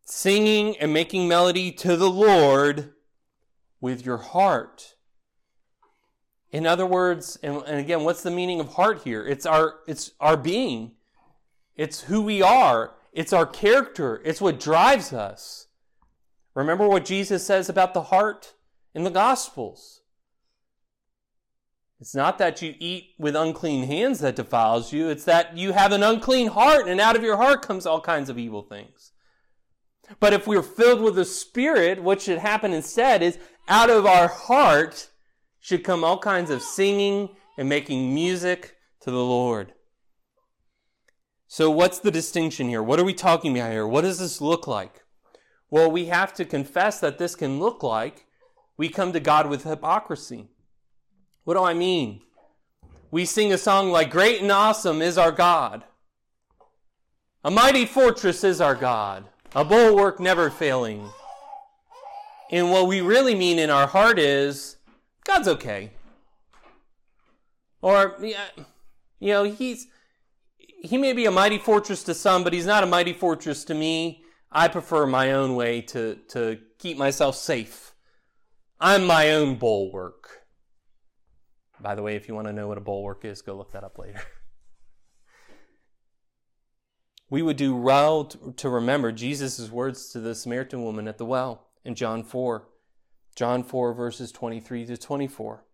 [0.05, 2.93] singing and making melody to the Lord
[3.82, 4.97] with your heart.
[6.51, 9.26] In other words, and, and, again, what's the meaning of heart here?
[9.26, 10.91] It's our, it's our being.
[11.76, 12.93] It's who we are.
[13.14, 14.22] It's our character.
[14.24, 15.70] It's what drives us.
[16.53, 18.53] Remember what Jesus says about the heart
[18.93, 20.01] in the Gospels.
[22.03, 25.07] It's not that you eat with unclean hands that defiles you.
[25.07, 28.29] It's that you have an unclean heart, and out of your heart comes all kinds
[28.29, 29.13] of evil things.
[30.19, 33.39] But if we're filled with the Spirit, what should happen instead is
[33.69, 35.11] out of our heart
[35.61, 39.71] should come all kinds of singing and making music to the Lord.
[41.47, 42.83] So, what's the distinction here?
[42.83, 43.87] What are we talking about here?
[43.87, 45.05] What does this look like?
[45.69, 48.25] Well, we have to confess that this can look like
[48.75, 50.49] we come to God with hypocrisy.
[51.43, 52.21] What do I mean?
[53.11, 55.83] We sing a song like, Great and awesome is our God.
[57.43, 61.09] A mighty fortress is our God, a bulwark never failing.
[62.49, 64.77] And what we really mean in our heart is,
[65.25, 65.91] God's okay.
[67.81, 69.87] Or, you know, he's,
[70.57, 73.73] he may be a mighty fortress to some, but he's not a mighty fortress to
[73.73, 74.23] me.
[74.51, 77.93] I prefer my own way to, to keep myself safe.
[78.79, 80.22] I'm my own bulwark.
[81.84, 83.84] By the way, if you want to know what a bulwark is, go look that
[83.84, 84.21] up later.
[87.29, 91.67] we would do well to remember Jesus' words to the Samaritan woman at the well
[91.84, 92.65] in John 4.
[93.36, 95.65] John 4, verses 23 to 24.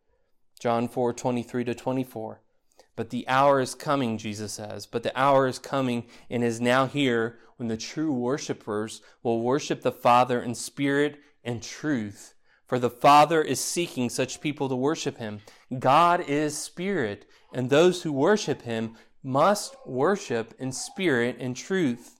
[0.59, 2.41] John 4, 23 to 24.
[2.95, 6.87] But the hour is coming, Jesus says, but the hour is coming and is now
[6.87, 12.33] here when the true worshipers will worship the Father in spirit and truth.
[12.65, 15.41] For the Father is seeking such people to worship him.
[15.77, 22.19] God is spirit, and those who worship him must worship in spirit and truth.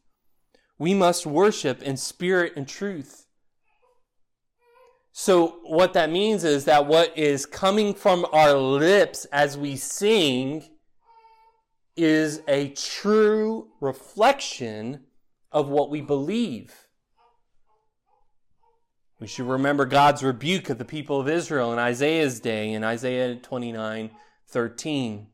[0.78, 3.26] We must worship in spirit and truth.
[5.12, 10.64] So, what that means is that what is coming from our lips as we sing
[11.97, 15.06] is a true reflection
[15.52, 16.89] of what we believe.
[19.20, 23.36] We should remember God's rebuke of the people of Israel in Isaiah's day in Isaiah
[23.36, 24.12] 29
[24.48, 25.28] 13.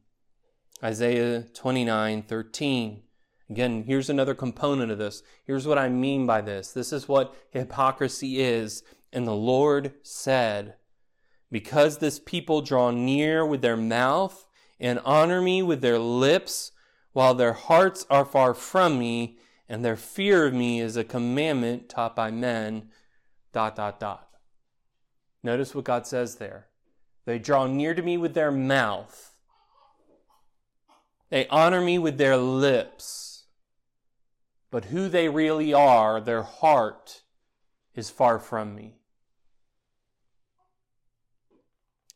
[0.84, 3.04] Isaiah 29 13.
[3.48, 5.22] Again, here's another component of this.
[5.46, 6.72] Here's what I mean by this.
[6.72, 8.82] This is what hypocrisy is.
[9.14, 10.78] And the Lord said,
[11.52, 14.48] Because this people draw near with their mouth
[14.80, 16.72] and honor me with their lips,
[17.14, 19.38] while their hearts are far from me,
[19.70, 22.90] and their fear of me is a commandment taught by men
[23.56, 24.28] dot, dot, dot.
[25.42, 26.68] Notice what God says there.
[27.24, 29.34] They draw near to me with their mouth.
[31.30, 33.46] They honor me with their lips.
[34.72, 37.22] But who they really are, their heart,
[37.94, 38.98] is far from me.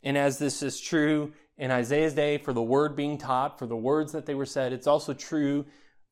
[0.04, 3.78] And as this is true in Isaiah's day for the word being taught, for the
[3.78, 5.66] words that they were said, it's also true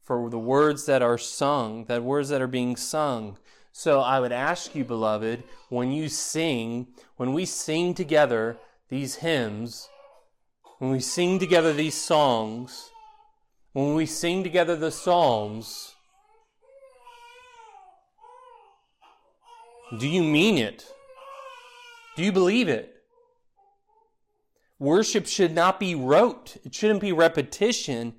[0.04, 3.38] for the words that are sung, that words that are being sung.
[3.78, 8.58] So I would ask you, beloved, when you sing, when we sing together
[8.90, 9.88] these hymns,
[10.80, 12.90] when we sing together these songs,
[13.74, 15.94] when we sing together the Psalms,
[20.00, 20.84] do you mean it?
[22.16, 22.96] Do you believe it?
[24.80, 26.58] Worship should not be rote.
[26.66, 28.16] It shouldn't be repetition.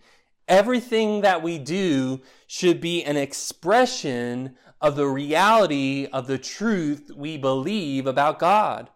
[0.46, 7.36] Everything that we do should be an expression of the reality of the truth we
[7.36, 8.90] believe about God.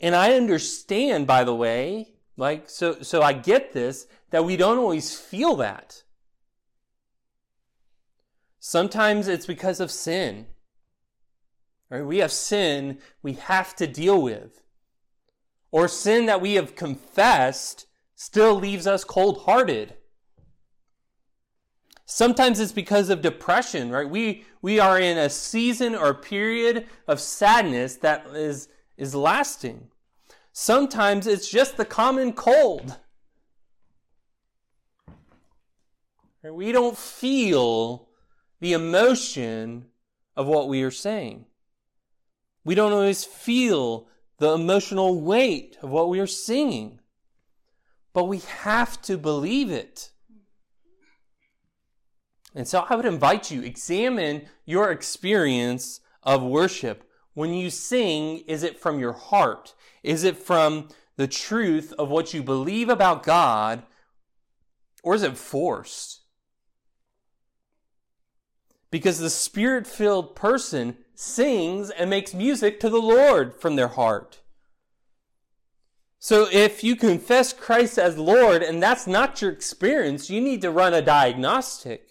[0.00, 4.78] And I understand, by the way, like, so, so I get this, that we don't
[4.78, 6.02] always feel that.
[8.58, 10.46] Sometimes it's because of sin.
[11.88, 12.04] Right?
[12.04, 14.62] We have sin we have to deal with.
[15.70, 19.94] Or sin that we have confessed still leaves us cold hearted.
[22.06, 24.08] Sometimes it's because of depression, right?
[24.08, 29.88] We, we are in a season or period of sadness that is, is lasting.
[30.52, 32.96] Sometimes it's just the common cold.
[36.44, 38.08] We don't feel
[38.60, 39.86] the emotion
[40.36, 41.46] of what we are saying.
[42.64, 44.06] We don't always feel
[44.38, 47.00] the emotional weight of what we are singing.
[48.12, 50.12] But we have to believe it.
[52.56, 57.04] And so I would invite you, examine your experience of worship.
[57.34, 59.74] When you sing, is it from your heart?
[60.02, 63.82] Is it from the truth of what you believe about God?
[65.02, 66.22] Or is it forced?
[68.90, 74.40] Because the spirit filled person sings and makes music to the Lord from their heart.
[76.18, 80.70] So if you confess Christ as Lord and that's not your experience, you need to
[80.70, 82.05] run a diagnostic.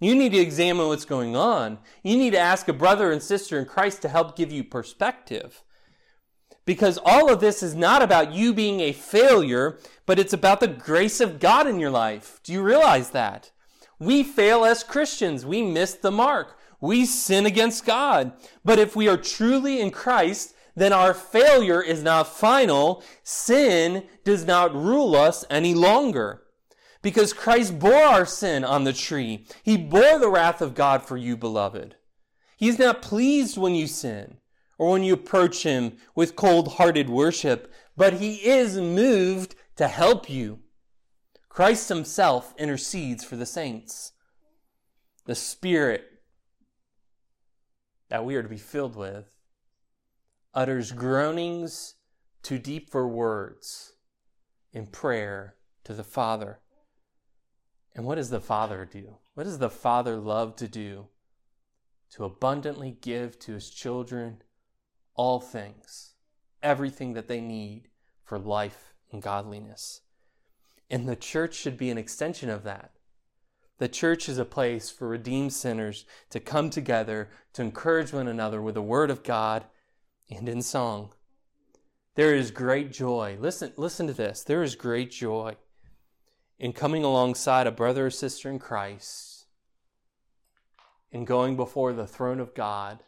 [0.00, 1.78] You need to examine what's going on.
[2.02, 5.62] You need to ask a brother and sister in Christ to help give you perspective.
[6.64, 10.68] Because all of this is not about you being a failure, but it's about the
[10.68, 12.40] grace of God in your life.
[12.44, 13.50] Do you realize that?
[13.98, 15.44] We fail as Christians.
[15.44, 16.58] We miss the mark.
[16.80, 18.32] We sin against God.
[18.64, 23.02] But if we are truly in Christ, then our failure is not final.
[23.24, 26.42] Sin does not rule us any longer.
[27.02, 29.46] Because Christ bore our sin on the tree.
[29.62, 31.96] He bore the wrath of God for you, beloved.
[32.56, 34.38] He is not pleased when you sin
[34.78, 40.28] or when you approach Him with cold hearted worship, but He is moved to help
[40.28, 40.60] you.
[41.48, 44.12] Christ Himself intercedes for the saints.
[45.26, 46.04] The Spirit
[48.08, 49.30] that we are to be filled with
[50.54, 51.94] utters groanings
[52.42, 53.92] too deep for words
[54.72, 56.60] in prayer to the Father.
[57.94, 59.16] And what does the Father do?
[59.34, 61.08] What does the Father love to do?
[62.12, 64.42] To abundantly give to his children
[65.14, 66.14] all things,
[66.62, 67.88] everything that they need
[68.22, 70.02] for life and godliness.
[70.90, 72.92] And the church should be an extension of that.
[73.78, 78.60] The church is a place for redeemed sinners to come together to encourage one another
[78.60, 79.64] with the Word of God
[80.30, 81.12] and in song.
[82.14, 83.36] There is great joy.
[83.38, 84.42] Listen, listen to this.
[84.42, 85.56] There is great joy
[86.58, 89.46] in coming alongside a brother or sister in Christ,
[91.10, 93.04] in going before the throne of God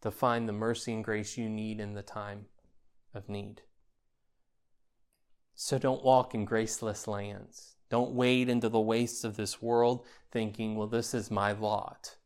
[0.00, 2.46] to find the mercy and grace you need in the time
[3.14, 3.62] of need.
[5.54, 7.76] So don't walk in graceless lands.
[7.90, 12.16] Don't wade into the wastes of this world thinking, well, this is my lot.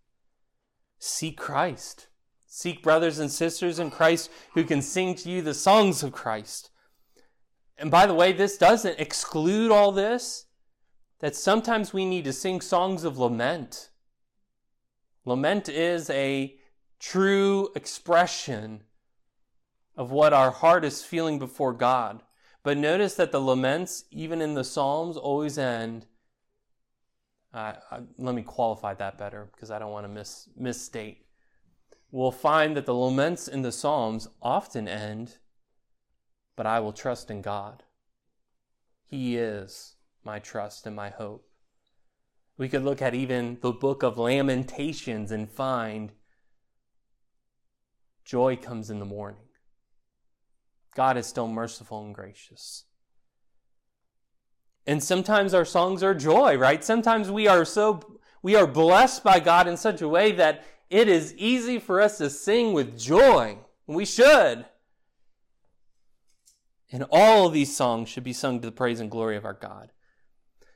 [0.98, 2.06] Seek Christ.
[2.46, 6.70] Seek brothers and sisters in Christ who can sing to you the songs of Christ.
[7.78, 10.46] And by the way, this doesn't exclude all this,
[11.20, 13.90] that sometimes we need to sing songs of lament.
[15.24, 16.56] Lament is a
[16.98, 18.82] true expression
[19.96, 22.22] of what our heart is feeling before God.
[22.62, 26.06] But notice that the laments, even in the Psalms, always end.
[27.54, 27.74] Uh,
[28.18, 31.26] let me qualify that better because I don't want to mis- misstate.
[32.10, 35.38] We'll find that the laments in the Psalms often end
[36.56, 37.82] but I will trust in God.
[39.06, 39.94] He is
[40.24, 41.46] my trust and my hope.
[42.58, 46.12] We could look at even the book of Lamentations and find
[48.24, 49.42] joy comes in the morning.
[50.94, 52.84] God is still merciful and gracious.
[54.86, 56.82] And sometimes our songs are joy, right?
[56.82, 58.00] Sometimes we are so
[58.42, 62.18] we are blessed by God in such a way that it is easy for us
[62.18, 63.58] to sing with joy.
[63.86, 64.64] We should.
[66.92, 69.90] And all these songs should be sung to the praise and glory of our God.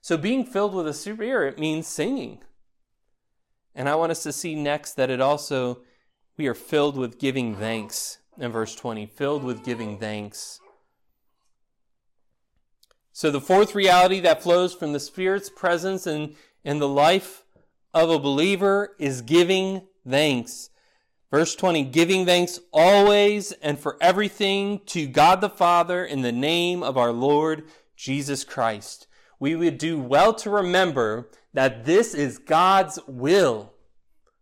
[0.00, 2.40] So being filled with the Spirit it means singing.
[3.74, 5.82] And I want us to see next that it also,
[6.36, 10.60] we are filled with giving thanks in verse 20, filled with giving thanks.
[13.12, 16.34] So the fourth reality that flows from the Spirit's presence in,
[16.64, 17.44] in the life
[17.92, 20.70] of a believer is giving thanks.
[21.30, 26.82] Verse 20, giving thanks always and for everything to God the Father in the name
[26.82, 27.64] of our Lord
[27.94, 29.06] Jesus Christ.
[29.38, 33.72] We would do well to remember that this is God's will.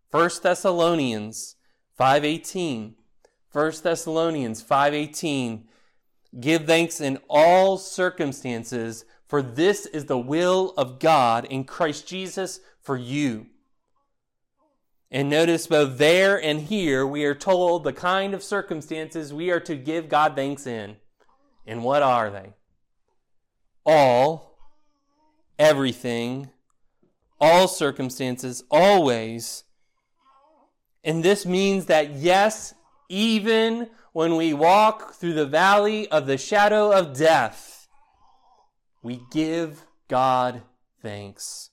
[0.09, 1.55] 1 Thessalonians
[1.97, 2.95] 5:18.
[3.51, 5.67] 1 Thessalonians 5:18.
[6.39, 12.61] Give thanks in all circumstances, for this is the will of God in Christ Jesus
[12.81, 13.47] for you.
[15.11, 19.59] And notice both there and here, we are told the kind of circumstances we are
[19.61, 20.97] to give God thanks in.
[21.65, 22.53] And what are they?
[23.85, 24.57] All,
[25.57, 26.51] everything,
[27.39, 29.63] all circumstances, always.
[31.03, 32.75] And this means that yes,
[33.07, 37.87] even when we walk through the valley of the shadow of death,
[39.01, 40.61] we give God
[41.01, 41.68] thanks.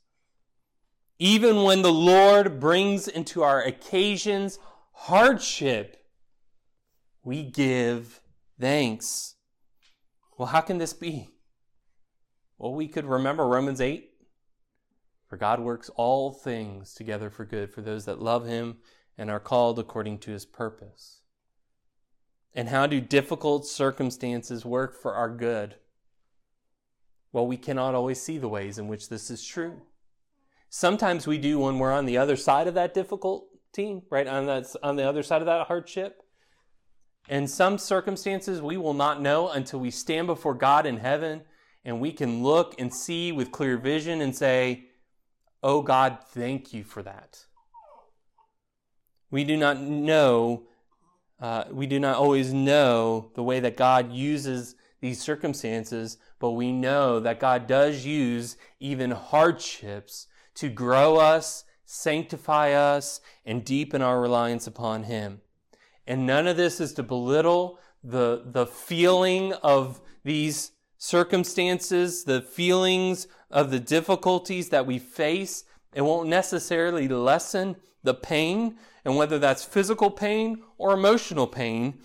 [1.19, 4.59] Even when the Lord brings into our occasions
[4.93, 6.05] hardship,
[7.23, 8.21] we give
[8.61, 9.37] thanks.
[10.37, 11.31] Well, how can this be?
[12.59, 14.11] Well, we could remember Romans 8.
[15.27, 18.77] For God works all things together for good for those that love him
[19.19, 21.23] and are called according to his purpose.
[22.55, 25.77] And how do difficult circumstances work for our good?
[27.33, 29.83] Well, we cannot always see the ways in which this is true.
[30.69, 34.27] Sometimes we do when we're on the other side of that difficulty, right?
[34.27, 36.23] On that on the other side of that hardship.
[37.29, 41.43] In some circumstances, we will not know until we stand before God in heaven
[41.85, 44.87] and we can look and see with clear vision and say,
[45.63, 47.47] Oh God, thank you for that.
[49.31, 50.65] We do not know,
[51.41, 56.71] uh, we do not always know the way that God uses these circumstances, but we
[56.71, 64.21] know that God does use even hardships to grow us, sanctify us, and deepen our
[64.21, 65.41] reliance upon Him.
[66.07, 73.27] And none of this is to belittle the, the feeling of these circumstances, the feelings
[73.51, 75.65] of the difficulties that we face.
[75.95, 82.01] It won't necessarily lessen the pain, and whether that's physical pain or emotional pain.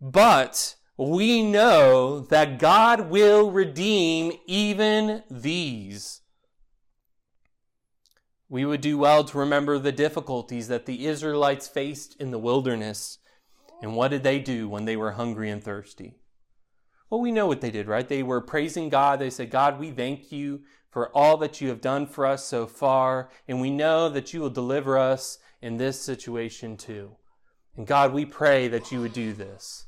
[0.00, 6.22] But we know that God will redeem even these.
[8.48, 13.18] We would do well to remember the difficulties that the Israelites faced in the wilderness.
[13.82, 16.14] And what did they do when they were hungry and thirsty?
[17.10, 18.08] Well, we know what they did, right?
[18.08, 19.18] They were praising God.
[19.18, 22.66] They said, God, we thank you for all that you have done for us so
[22.66, 23.30] far.
[23.46, 27.16] And we know that you will deliver us in this situation too.
[27.76, 29.86] And God, we pray that you would do this.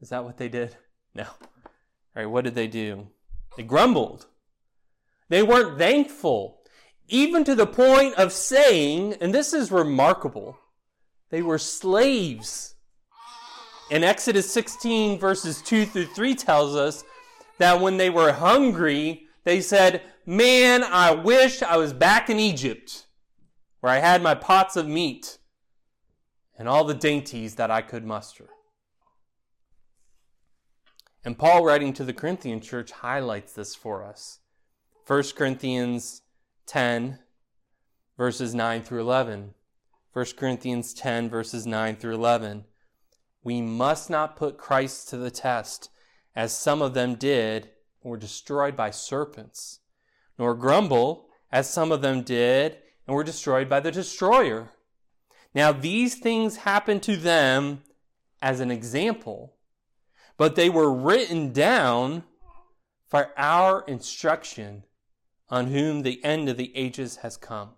[0.00, 0.76] Is that what they did?
[1.14, 1.24] No.
[1.24, 3.08] All right, what did they do?
[3.58, 4.28] They grumbled.
[5.28, 6.61] They weren't thankful,
[7.08, 10.58] even to the point of saying, and this is remarkable,
[11.30, 12.74] they were slaves.
[13.90, 17.04] And Exodus 16, verses 2 through 3 tells us
[17.58, 23.06] that when they were hungry, they said, Man, I wish I was back in Egypt,
[23.80, 25.38] where I had my pots of meat
[26.56, 28.48] and all the dainties that I could muster.
[31.24, 34.40] And Paul, writing to the Corinthian church, highlights this for us.
[35.06, 36.22] 1 Corinthians
[36.66, 37.18] 10,
[38.16, 39.54] verses 9 through 11.
[40.12, 42.64] 1 Corinthians 10, verses 9 through 11.
[43.42, 45.90] We must not put Christ to the test,
[46.34, 47.70] as some of them did
[48.02, 49.80] and were destroyed by serpents,
[50.38, 54.70] nor grumble, as some of them did and were destroyed by the destroyer.
[55.54, 57.82] Now, these things happened to them
[58.40, 59.54] as an example
[60.36, 62.24] but they were written down
[63.06, 64.84] for our instruction
[65.52, 67.72] on whom the end of the ages has come.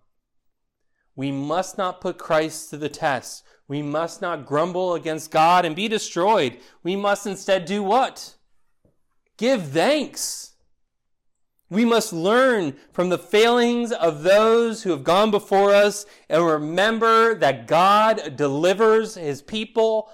[1.13, 3.43] We must not put Christ to the test.
[3.67, 6.57] We must not grumble against God and be destroyed.
[6.83, 8.35] We must instead do what?
[9.37, 10.53] Give thanks.
[11.69, 17.35] We must learn from the failings of those who have gone before us and remember
[17.35, 20.09] that God delivers his people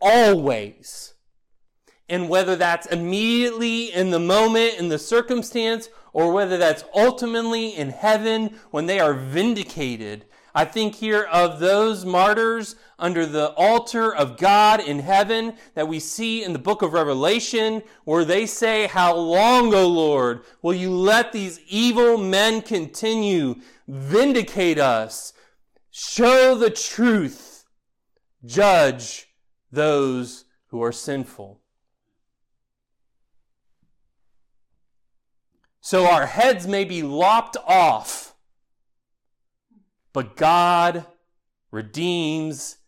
[0.00, 1.12] always.
[2.08, 7.90] And whether that's immediately in the moment, in the circumstance, or whether that's ultimately in
[7.90, 10.24] heaven when they are vindicated.
[10.54, 15.98] I think here of those martyrs under the altar of God in heaven that we
[15.98, 20.90] see in the book of Revelation, where they say, How long, O Lord, will you
[20.90, 23.56] let these evil men continue?
[23.88, 25.32] Vindicate us.
[25.90, 27.64] Show the truth.
[28.44, 29.26] Judge
[29.72, 31.63] those who are sinful.
[35.84, 38.34] So our heads may be lopped off,
[40.14, 41.04] but God
[41.70, 42.78] redeems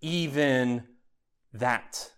[0.00, 0.84] even
[1.52, 2.12] that.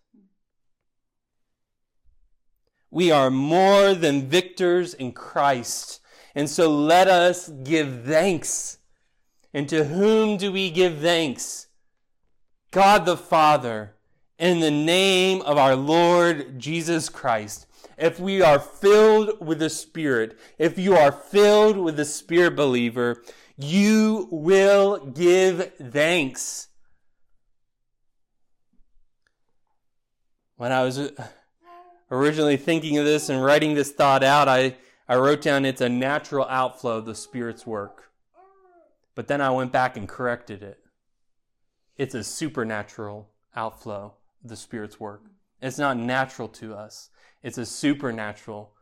[2.92, 6.00] We are more than victors in Christ.
[6.36, 8.78] And so let us give thanks.
[9.52, 11.66] And to whom do we give thanks?
[12.70, 13.96] God the Father,
[14.38, 17.66] in the name of our Lord Jesus Christ
[18.00, 23.22] if we are filled with the Spirit, if you are filled with the Spirit believer,
[23.58, 26.68] you will give thanks.
[30.56, 31.10] When I was uh,
[32.10, 34.76] originally thinking of this and writing this thought out, I,
[35.06, 38.10] I wrote down it's a natural outflow of the Spirit's work.
[39.14, 40.78] But then I went back and corrected it.
[41.98, 45.24] It's a supernatural outflow of the Spirit's work.
[45.60, 47.09] It's not natural to us.
[47.42, 48.72] It's a supernatural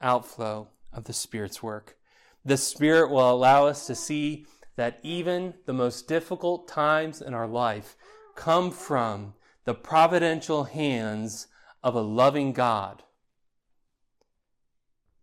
[0.00, 1.96] outflow of the Spirit's work.
[2.44, 4.46] The Spirit will allow us to see
[4.76, 7.96] that even the most difficult times in our life
[8.34, 9.34] come from
[9.64, 11.48] the providential hands
[11.82, 13.02] of a loving God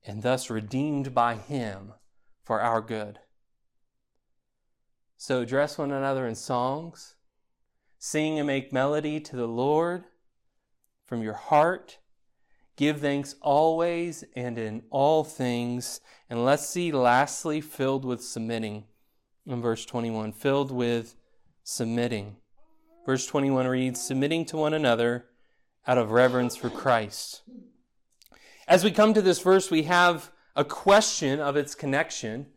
[0.05, 1.93] and thus redeemed by Him
[2.43, 3.19] for our good.
[5.17, 7.15] So address one another in songs,
[7.97, 10.03] sing and make melody to the Lord
[11.05, 11.99] from your heart.
[12.75, 16.01] Give thanks always and in all things.
[16.29, 18.85] And let's see, lastly, filled with submitting.
[19.45, 21.15] In verse 21, filled with
[21.63, 22.37] submitting.
[23.05, 25.25] Verse 21 reads, submitting to one another
[25.85, 27.43] out of reverence for Christ.
[28.67, 32.47] As we come to this verse, we have a question of its connection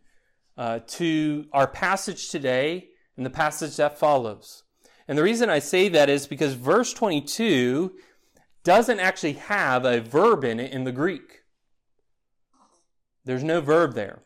[0.57, 4.63] uh, to our passage today and the passage that follows.
[5.07, 7.93] And the reason I say that is because verse 22
[8.67, 11.43] doesn't actually have a verb in it in the Greek.
[13.23, 14.23] There's no verb there.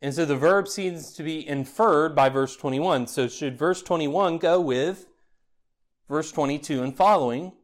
[0.00, 3.08] And so the verb seems to be inferred by verse 21.
[3.08, 5.06] So should verse 21 go with
[6.08, 7.54] verse 22 and following?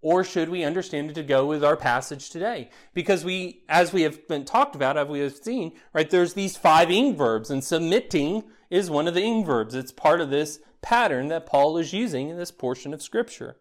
[0.00, 2.70] Or should we understand it to go with our passage today?
[2.94, 6.56] Because we, as we have been talked about, as we have seen, right, there's these
[6.56, 9.74] five ing verbs, and submitting is one of the ing verbs.
[9.74, 13.56] It's part of this pattern that Paul is using in this portion of Scripture.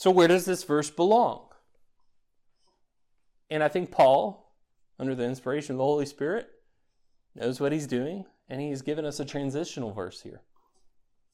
[0.00, 1.42] So, where does this verse belong?
[3.50, 4.50] And I think Paul,
[4.98, 6.48] under the inspiration of the Holy Spirit,
[7.34, 10.40] knows what he's doing, and he's given us a transitional verse here.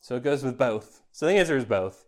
[0.01, 1.03] So it goes with both.
[1.13, 2.07] So the answer is both.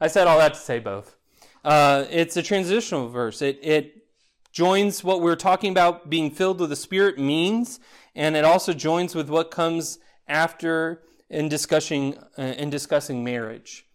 [0.00, 1.16] I said all that to say both.
[1.64, 3.40] Uh, it's a transitional verse.
[3.40, 4.08] It, it
[4.50, 7.78] joins what we're talking about being filled with the Spirit means,
[8.16, 13.86] and it also joins with what comes after in discussing uh, in discussing marriage.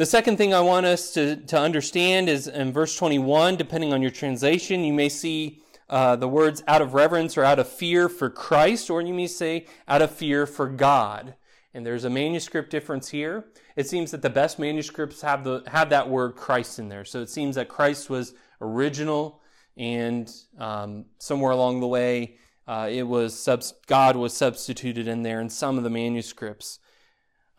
[0.00, 4.00] The second thing I want us to, to understand is in verse 21, depending on
[4.00, 8.08] your translation, you may see uh, the words out of reverence or out of fear
[8.08, 11.34] for Christ, or you may say out of fear for God.
[11.74, 13.48] And there's a manuscript difference here.
[13.76, 17.04] It seems that the best manuscripts have the have that word Christ in there.
[17.04, 18.32] So it seems that Christ was
[18.62, 19.42] original,
[19.76, 25.42] and um, somewhere along the way, uh, it was subs- God was substituted in there
[25.42, 26.78] in some of the manuscripts.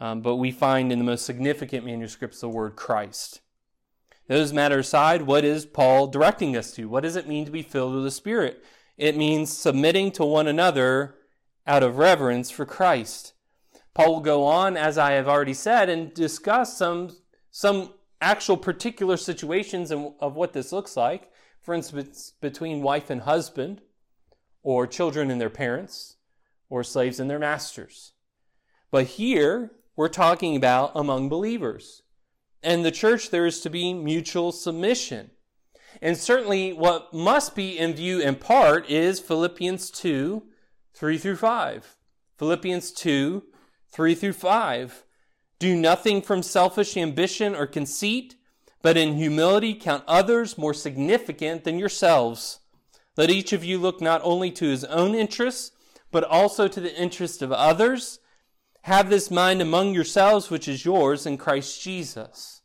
[0.02, 3.42] Um, but we find in the most significant manuscripts the word Christ.
[4.28, 6.90] Those matters aside, what is Paul directing us to?
[6.90, 8.64] What does it mean to be filled with the Spirit?
[8.98, 11.18] It means submitting to one another
[11.68, 13.34] out of reverence for Christ.
[13.94, 17.16] Paul will go on, as I have already said, and discuss some,
[17.52, 21.30] some actual particular situations of what this looks like.
[21.62, 23.82] For instance, between wife and husband,
[24.64, 26.16] or children and their parents,
[26.72, 28.14] or slaves and their masters.
[28.90, 32.02] But here, we're talking about among believers.
[32.64, 35.32] And the church, there is to be mutual submission.
[36.02, 40.44] And certainly, what must be in view in part is Philippians 2
[40.94, 41.98] 3 through 5.
[42.38, 43.44] Philippians 2
[43.92, 45.04] 3 through 5.
[45.60, 48.36] Do nothing from selfish ambition or conceit,
[48.82, 52.60] but in humility count others more significant than yourselves.
[53.18, 55.72] Let each of you look not only to his own interests,
[56.12, 58.20] but also to the interest of others.
[58.84, 62.62] Have this mind among yourselves, which is yours in Christ Jesus.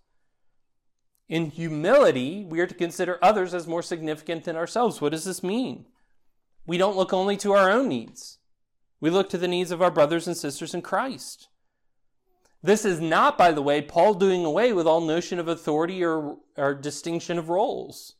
[1.29, 5.01] In humility, we are to consider others as more significant than ourselves.
[5.01, 5.87] What does this mean?
[6.67, 8.39] We don't look only to our own needs.
[9.01, 11.49] We look to the needs of our brothers and sisters in Christ.
[12.63, 16.39] This is not, by the way, Paul doing away with all notion of authority or,
[16.57, 18.15] or distinction of roles.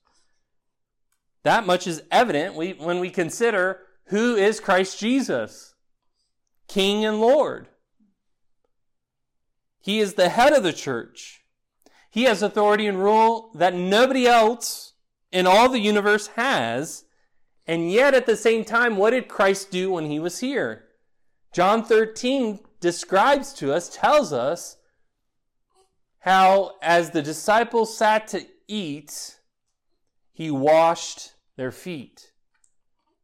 [1.43, 5.75] That much is evident when we consider who is Christ Jesus,
[6.69, 7.69] King and Lord.
[9.87, 11.45] He is the head of the church.
[12.11, 14.95] He has authority and rule that nobody else
[15.31, 17.05] in all the universe has.
[17.69, 20.87] And yet, at the same time, what did Christ do when he was here?
[21.53, 24.77] John 13 describes to us, tells us
[26.19, 29.39] how, as the disciples sat to eat,
[30.33, 32.33] he washed their feet.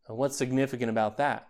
[0.06, 1.48] And what's significant about that?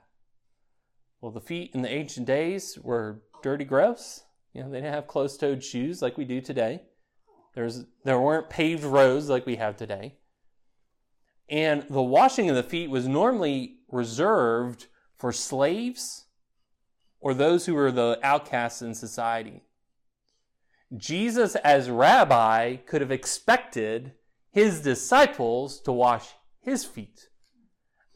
[1.20, 4.22] Well, the feet in the ancient days were dirty, gross.
[4.52, 6.82] You know, they didn't have closed-toed shoes like we do today.
[7.54, 10.16] There's there weren't paved roads like we have today.
[11.48, 14.86] And the washing of the feet was normally reserved
[15.16, 16.26] for slaves
[17.20, 19.62] or those who were the outcasts in society.
[20.96, 24.12] Jesus, as rabbi, could have expected
[24.50, 26.28] his disciples to wash
[26.60, 27.28] his feet.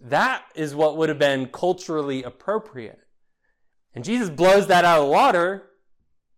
[0.00, 3.00] That is what would have been culturally appropriate.
[3.94, 5.70] And Jesus blows that out of the water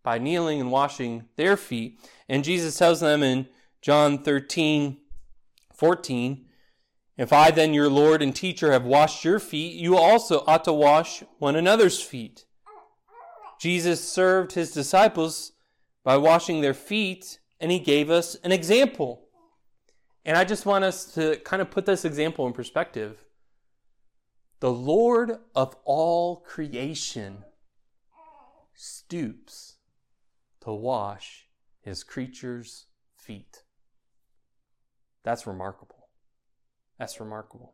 [0.02, 2.00] by kneeling and washing their feet.
[2.28, 3.48] And Jesus tells them in
[3.80, 4.98] John 13,
[5.74, 6.46] 14,
[7.16, 10.72] If I then, your Lord and teacher, have washed your feet, you also ought to
[10.72, 12.44] wash one another's feet.
[13.60, 15.52] Jesus served his disciples
[16.04, 19.28] by washing their feet, and he gave us an example.
[20.24, 23.24] And I just want us to kind of put this example in perspective.
[24.60, 27.44] The Lord of all creation
[28.74, 29.67] stoops
[30.68, 31.46] to wash
[31.80, 33.62] his creatures' feet.
[35.24, 36.10] That's remarkable.
[36.98, 37.72] That's remarkable.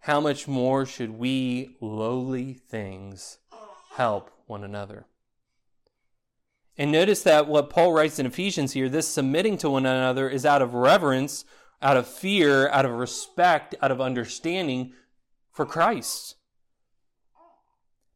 [0.00, 3.38] How much more should we lowly things
[3.92, 5.06] help one another?
[6.76, 10.44] And notice that what Paul writes in Ephesians here, this submitting to one another is
[10.44, 11.46] out of reverence,
[11.80, 14.92] out of fear, out of respect, out of understanding
[15.50, 16.36] for Christ.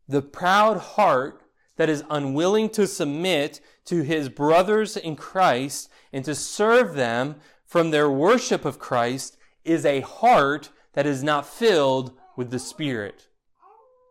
[0.06, 1.47] The proud heart
[1.78, 7.90] that is unwilling to submit to his brothers in Christ and to serve them from
[7.90, 13.28] their worship of Christ is a heart that is not filled with the Spirit.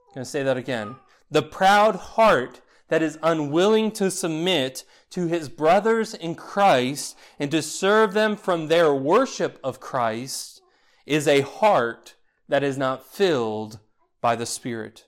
[0.10, 0.96] I'm going to say that again.
[1.30, 7.62] The proud heart that is unwilling to submit to his brothers in Christ and to
[7.62, 10.62] serve them from their worship of Christ
[11.06, 12.16] is a heart
[12.48, 13.80] that is not filled
[14.22, 15.07] by the Spirit.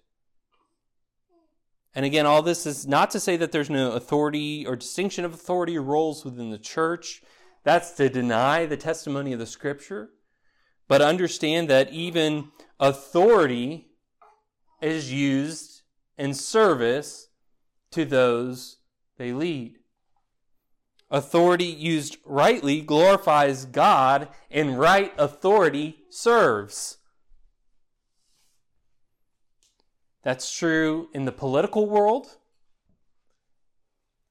[1.96, 5.34] And again, all this is not to say that there's no authority or distinction of
[5.34, 7.22] authority or roles within the church.
[7.64, 10.12] That's to deny the testimony of the Scripture.
[10.88, 13.88] But understand that even authority
[14.82, 15.82] is used
[16.18, 17.30] in service
[17.92, 18.78] to those
[19.18, 19.76] they lead.
[21.12, 26.99] Authority used rightly glorifies God, and right authority serves.
[30.30, 32.28] That's true in the political world.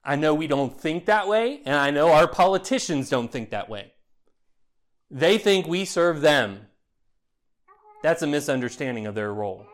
[0.04, 3.68] I know we don't think that way, and I know our politicians don't think that
[3.68, 3.94] way.
[5.10, 6.68] They think we serve them.
[8.04, 9.66] That's a misunderstanding of their role.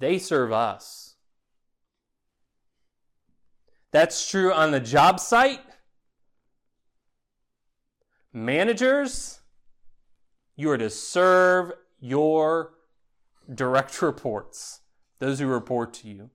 [0.00, 1.14] They serve us.
[3.92, 5.60] That's true on the job site.
[8.32, 9.42] Managers,
[10.56, 11.70] you are to serve
[12.00, 12.72] your
[13.54, 14.80] direct reports,
[15.18, 16.30] those who report to you.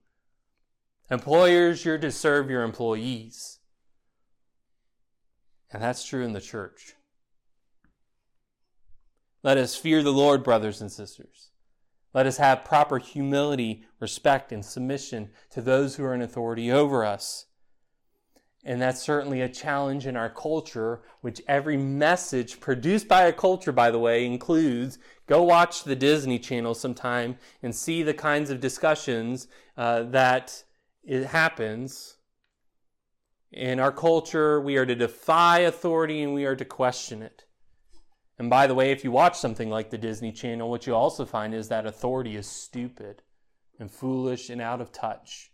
[1.10, 3.60] Employers, you're to serve your employees.
[5.72, 6.96] And that's true in the church.
[9.44, 11.50] Let us fear the Lord, brothers and sisters.
[12.14, 17.06] Let us have proper humility, respect, and submission to those who are in authority over
[17.06, 17.48] us.
[18.64, 23.72] And that's certainly a challenge in our culture, which every message produced by a culture,
[23.72, 24.99] by the way, includes.
[25.26, 29.47] Go watch the Disney Channel sometime and see the kinds of discussions
[29.78, 30.64] uh, that
[31.03, 32.18] it happens.
[33.51, 37.45] In our culture, we are to defy authority and we are to question it.
[38.38, 41.26] And by the way, if you watch something like the Disney Channel, what you also
[41.26, 43.24] find is that authority is stupid
[43.80, 45.51] and foolish and out of touch.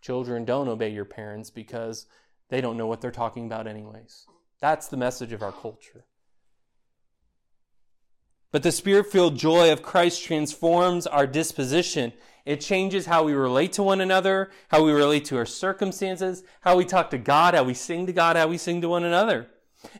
[0.00, 2.06] Children, don't obey your parents because
[2.48, 4.26] they don't know what they're talking about, anyways.
[4.60, 6.04] That's the message of our culture.
[8.52, 12.12] But the spirit filled joy of Christ transforms our disposition.
[12.44, 16.76] It changes how we relate to one another, how we relate to our circumstances, how
[16.76, 19.48] we talk to God, how we sing to God, how we sing to one another.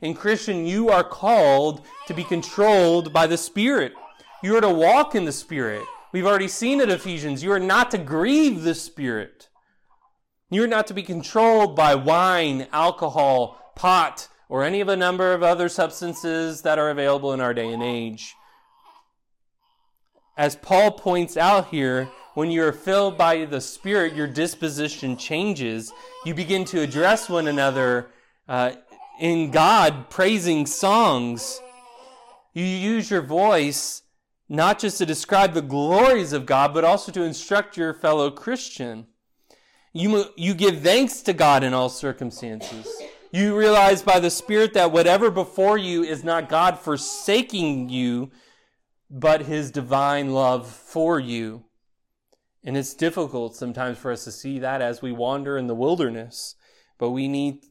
[0.02, 3.92] In Christian, you are called to be controlled by the Spirit.
[4.42, 5.84] You are to walk in the Spirit.
[6.12, 7.42] We've already seen it, Ephesians.
[7.42, 9.48] You are not to grieve the Spirit.
[10.50, 15.42] You're not to be controlled by wine, alcohol, pot, or any of a number of
[15.42, 18.34] other substances that are available in our day and age.
[20.36, 25.92] As Paul points out here, when you're filled by the Spirit, your disposition changes.
[26.24, 28.10] You begin to address one another
[28.48, 28.72] uh,
[29.20, 31.60] in God, praising songs.
[32.54, 34.02] You use your voice
[34.48, 39.06] not just to describe the glories of God, but also to instruct your fellow Christian.
[39.92, 42.86] You, you give thanks to God in all circumstances.
[43.32, 48.30] You realize by the Spirit that whatever before you is not God forsaking you,
[49.10, 51.64] but His divine love for you.
[52.62, 56.54] And it's difficult sometimes for us to see that as we wander in the wilderness.
[56.98, 57.64] But we need,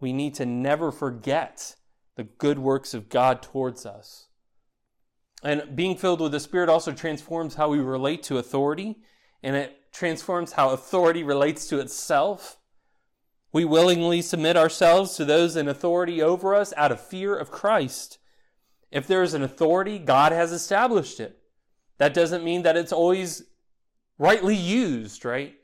[0.00, 1.74] we need to never forget
[2.16, 4.28] the good works of God towards us.
[5.42, 8.96] And being filled with the Spirit also transforms how we relate to authority,
[9.42, 12.58] and it transforms how authority relates to itself.
[13.52, 18.18] We willingly submit ourselves to those in authority over us out of fear of Christ.
[18.90, 21.38] If there is an authority, God has established it.
[21.98, 23.42] That doesn't mean that it's always
[24.18, 25.54] rightly used, right?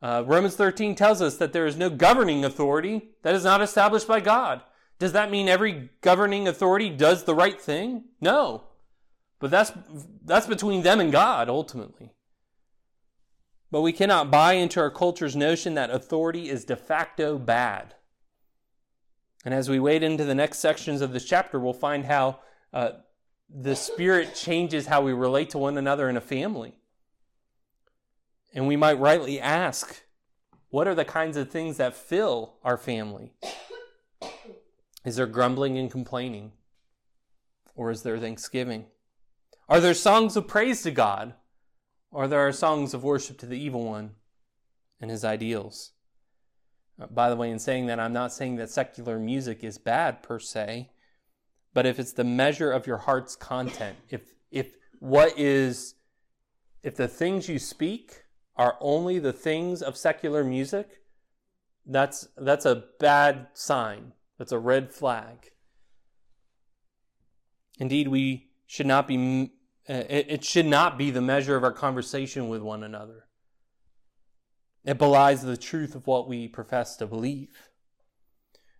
[0.00, 4.06] Uh, Romans 13 tells us that there is no governing authority that is not established
[4.06, 4.62] by God.
[4.98, 8.04] Does that mean every governing authority does the right thing?
[8.20, 8.64] No.
[9.40, 9.72] But that's,
[10.24, 12.13] that's between them and God, ultimately.
[13.70, 17.94] But we cannot buy into our culture's notion that authority is de facto bad.
[19.44, 22.40] And as we wade into the next sections of this chapter, we'll find how
[22.72, 22.92] uh,
[23.48, 26.74] the Spirit changes how we relate to one another in a family.
[28.54, 30.02] And we might rightly ask,
[30.70, 33.32] what are the kinds of things that fill our family?
[35.04, 36.52] Is there grumbling and complaining?
[37.76, 38.86] Or is there thanksgiving?
[39.68, 41.34] Are there songs of praise to God?
[42.14, 44.12] Or there are songs of worship to the evil one
[45.00, 45.90] and his ideals?
[46.98, 50.22] Uh, by the way, in saying that, I'm not saying that secular music is bad
[50.22, 50.90] per se,
[51.74, 55.96] but if it's the measure of your heart's content, if if what is
[56.84, 58.22] if the things you speak
[58.54, 61.02] are only the things of secular music,
[61.84, 64.12] that's that's a bad sign.
[64.38, 65.50] That's a red flag.
[67.80, 69.50] Indeed, we should not be
[69.88, 73.26] uh, it should not be the measure of our conversation with one another.
[74.84, 77.70] It belies the truth of what we profess to believe.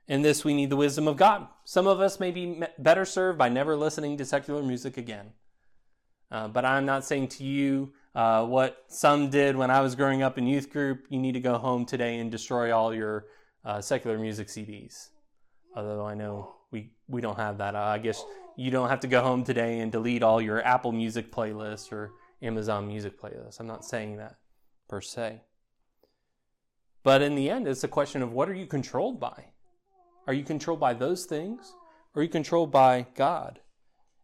[0.07, 1.49] In this, we need the wisdom of God.
[1.65, 5.33] Some of us may be better served by never listening to secular music again.
[6.31, 10.23] Uh, but I'm not saying to you uh, what some did when I was growing
[10.23, 11.07] up in youth group.
[11.09, 13.27] You need to go home today and destroy all your
[13.65, 15.09] uh, secular music CDs.
[15.75, 17.77] Although I know we, we don't have that.
[17.77, 18.25] I guess
[18.57, 22.11] you don't have to go home today and delete all your Apple Music playlists or
[22.43, 23.61] Amazon Music playlists.
[23.61, 24.39] I'm not saying that
[24.89, 25.43] per se.
[27.05, 29.51] But in the end, it's a question of what are you controlled by?
[30.27, 31.73] Are you controlled by those things?
[32.13, 33.61] Or are you controlled by God?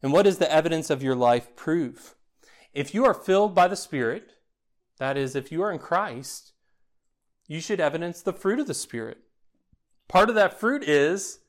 [0.02, 2.16] And what does the evidence of your life prove?
[2.74, 4.32] If you are filled by the Spirit,
[4.98, 6.52] that is, if you are in Christ,
[7.46, 9.18] you should evidence the fruit of the Spirit.
[10.08, 11.40] Part of that fruit is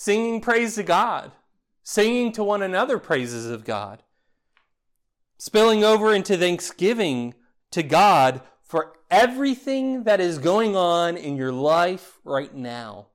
[0.00, 1.30] singing praise to God,
[1.82, 4.02] singing to one another praises of God,
[5.36, 7.34] spilling over into thanksgiving
[7.70, 13.08] to God for everything that is going on in your life right now.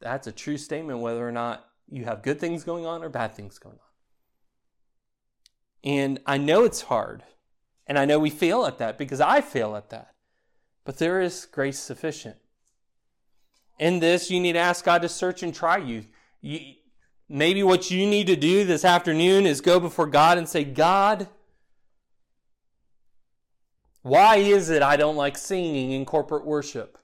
[0.00, 3.32] That's a true statement whether or not you have good things going on or bad
[3.32, 3.80] things going on.
[5.84, 7.22] And I know it's hard.
[7.86, 10.14] And I know we fail at that because I fail at that.
[10.84, 12.38] But there is grace sufficient.
[13.78, 16.04] In this, you need to ask God to search and try you.
[16.40, 16.74] you
[17.28, 21.28] maybe what you need to do this afternoon is go before God and say, God,
[24.02, 26.98] why is it I don't like singing in corporate worship?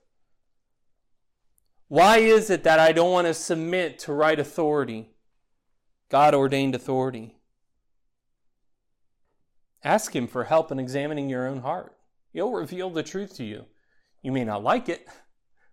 [1.88, 5.10] Why is it that I don't want to submit to right authority,
[6.08, 7.36] God ordained authority?
[9.82, 11.94] Ask Him for help in examining your own heart.
[12.32, 13.66] He'll reveal the truth to you.
[14.22, 15.06] You may not like it,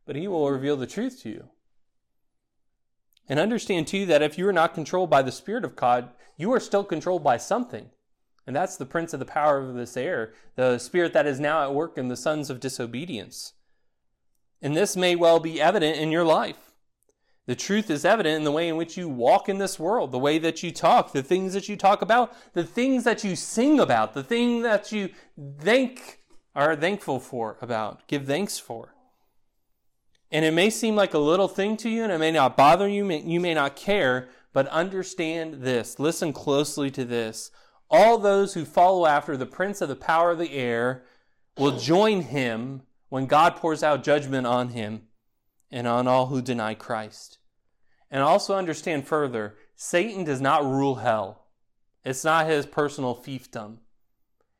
[0.05, 1.49] but He will reveal the truth to you.
[3.29, 6.51] And understand too that if you are not controlled by the Spirit of God, you
[6.53, 7.89] are still controlled by something.
[8.47, 11.63] And that's the prince of the power of this air, the spirit that is now
[11.63, 13.53] at work in the sons of disobedience.
[14.61, 16.71] And this may well be evident in your life.
[17.45, 20.19] The truth is evident in the way in which you walk in this world, the
[20.19, 23.79] way that you talk, the things that you talk about, the things that you sing
[23.79, 25.09] about, the thing that you
[25.59, 26.19] thank
[26.55, 28.93] are thankful for about, give thanks for.
[30.31, 32.87] And it may seem like a little thing to you and it may not bother
[32.87, 35.99] you, you may not care, but understand this.
[35.99, 37.51] Listen closely to this
[37.91, 41.03] all those who follow after the prince of the power of the air
[41.57, 45.03] will join him when God pours out judgment on him
[45.69, 47.37] and on all who deny Christ.
[48.09, 51.47] And also understand further, Satan does not rule hell.
[52.05, 53.79] It's not his personal fiefdom.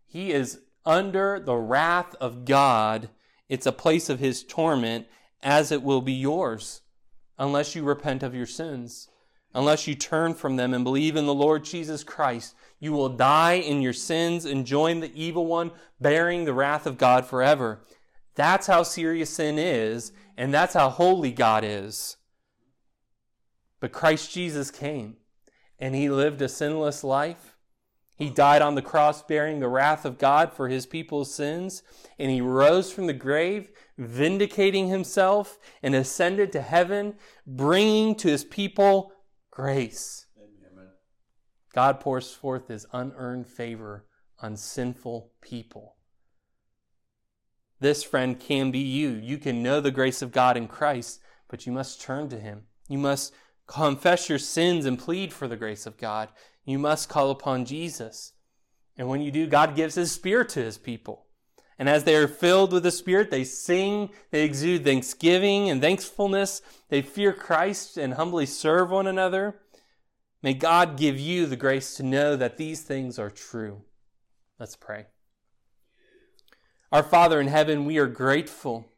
[0.05, 3.09] He is under the wrath of God.
[3.47, 5.07] It's a place of his torment,
[5.43, 6.81] as it will be yours,
[7.37, 9.09] unless you repent of your sins,
[9.53, 13.53] unless you turn from them and believe in the Lord Jesus Christ you will die
[13.53, 15.71] in your sins and join the evil one,
[16.01, 17.79] bearing the wrath of God forever.
[18.33, 22.17] That's how serious sin is, and that's how holy God is.
[23.79, 25.17] But Christ Jesus came,
[25.77, 27.55] and he lived a sinless life.
[28.17, 31.83] He died on the cross bearing the wrath of God for his people's sins,
[32.17, 37.15] and he rose from the grave, vindicating himself, and ascended to heaven,
[37.45, 39.11] bringing to his people
[39.51, 40.21] grace
[41.73, 44.05] God pours forth his unearned favor
[44.39, 45.95] on sinful people.
[47.79, 49.11] This friend can be you.
[49.11, 52.63] You can know the grace of God in Christ, but you must turn to him.
[52.87, 53.33] You must
[53.67, 56.29] confess your sins and plead for the grace of God.
[56.65, 58.33] You must call upon Jesus.
[58.97, 61.27] And when you do, God gives his spirit to his people.
[61.79, 66.61] And as they are filled with the Spirit, they sing, they exude thanksgiving and thankfulness.
[66.89, 69.61] They fear Christ and humbly serve one another.
[70.43, 73.81] May God give you the grace to know that these things are true.
[74.59, 75.07] Let's pray.
[76.91, 78.91] Our Father in heaven, we are grateful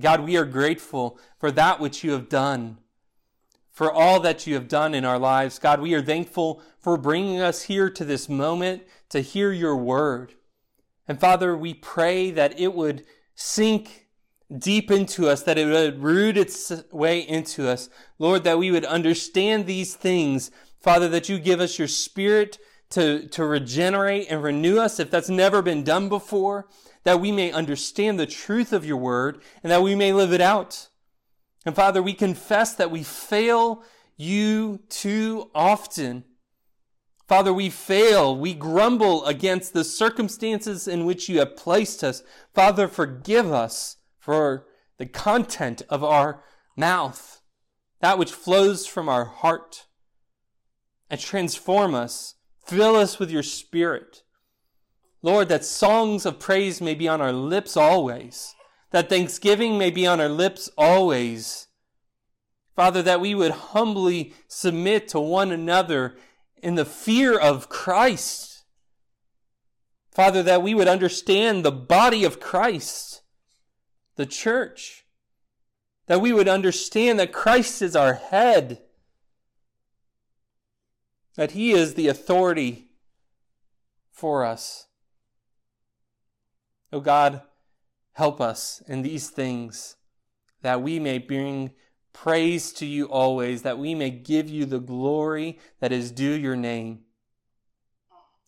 [0.00, 2.78] God, we are grateful for that which you have done,
[3.70, 5.58] for all that you have done in our lives.
[5.58, 10.34] God, we are thankful for bringing us here to this moment to hear your word.
[11.08, 14.06] And Father, we pray that it would sink
[14.56, 17.88] deep into us, that it would root its way into us.
[18.18, 20.50] Lord, that we would understand these things.
[20.80, 22.58] Father, that you give us your spirit
[22.90, 26.66] to, to regenerate and renew us if that's never been done before,
[27.04, 30.40] that we may understand the truth of your word and that we may live it
[30.40, 30.88] out.
[31.64, 33.84] And Father, we confess that we fail
[34.16, 36.24] you too often.
[37.30, 38.36] Father, we fail.
[38.36, 42.24] We grumble against the circumstances in which you have placed us.
[42.52, 44.66] Father, forgive us for
[44.98, 46.42] the content of our
[46.76, 47.40] mouth,
[48.00, 49.86] that which flows from our heart,
[51.08, 52.34] and transform us.
[52.66, 54.24] Fill us with your spirit.
[55.22, 58.56] Lord, that songs of praise may be on our lips always,
[58.90, 61.68] that thanksgiving may be on our lips always.
[62.74, 66.16] Father, that we would humbly submit to one another
[66.62, 68.64] in the fear of Christ.
[70.10, 73.22] Father, that we would understand the body of Christ,
[74.16, 75.04] the church,
[76.06, 78.82] that we would understand that Christ is our head,
[81.36, 82.90] that He is the authority
[84.10, 84.88] for us.
[86.92, 87.42] Oh God,
[88.14, 89.96] help us in these things
[90.62, 91.70] that we may bring
[92.12, 96.56] praise to you always, that we may give you the glory that is due your
[96.56, 97.00] name.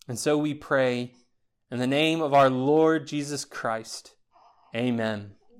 [0.07, 1.13] And so we pray
[1.71, 4.15] in the name of our Lord Jesus Christ.
[4.75, 5.35] Amen.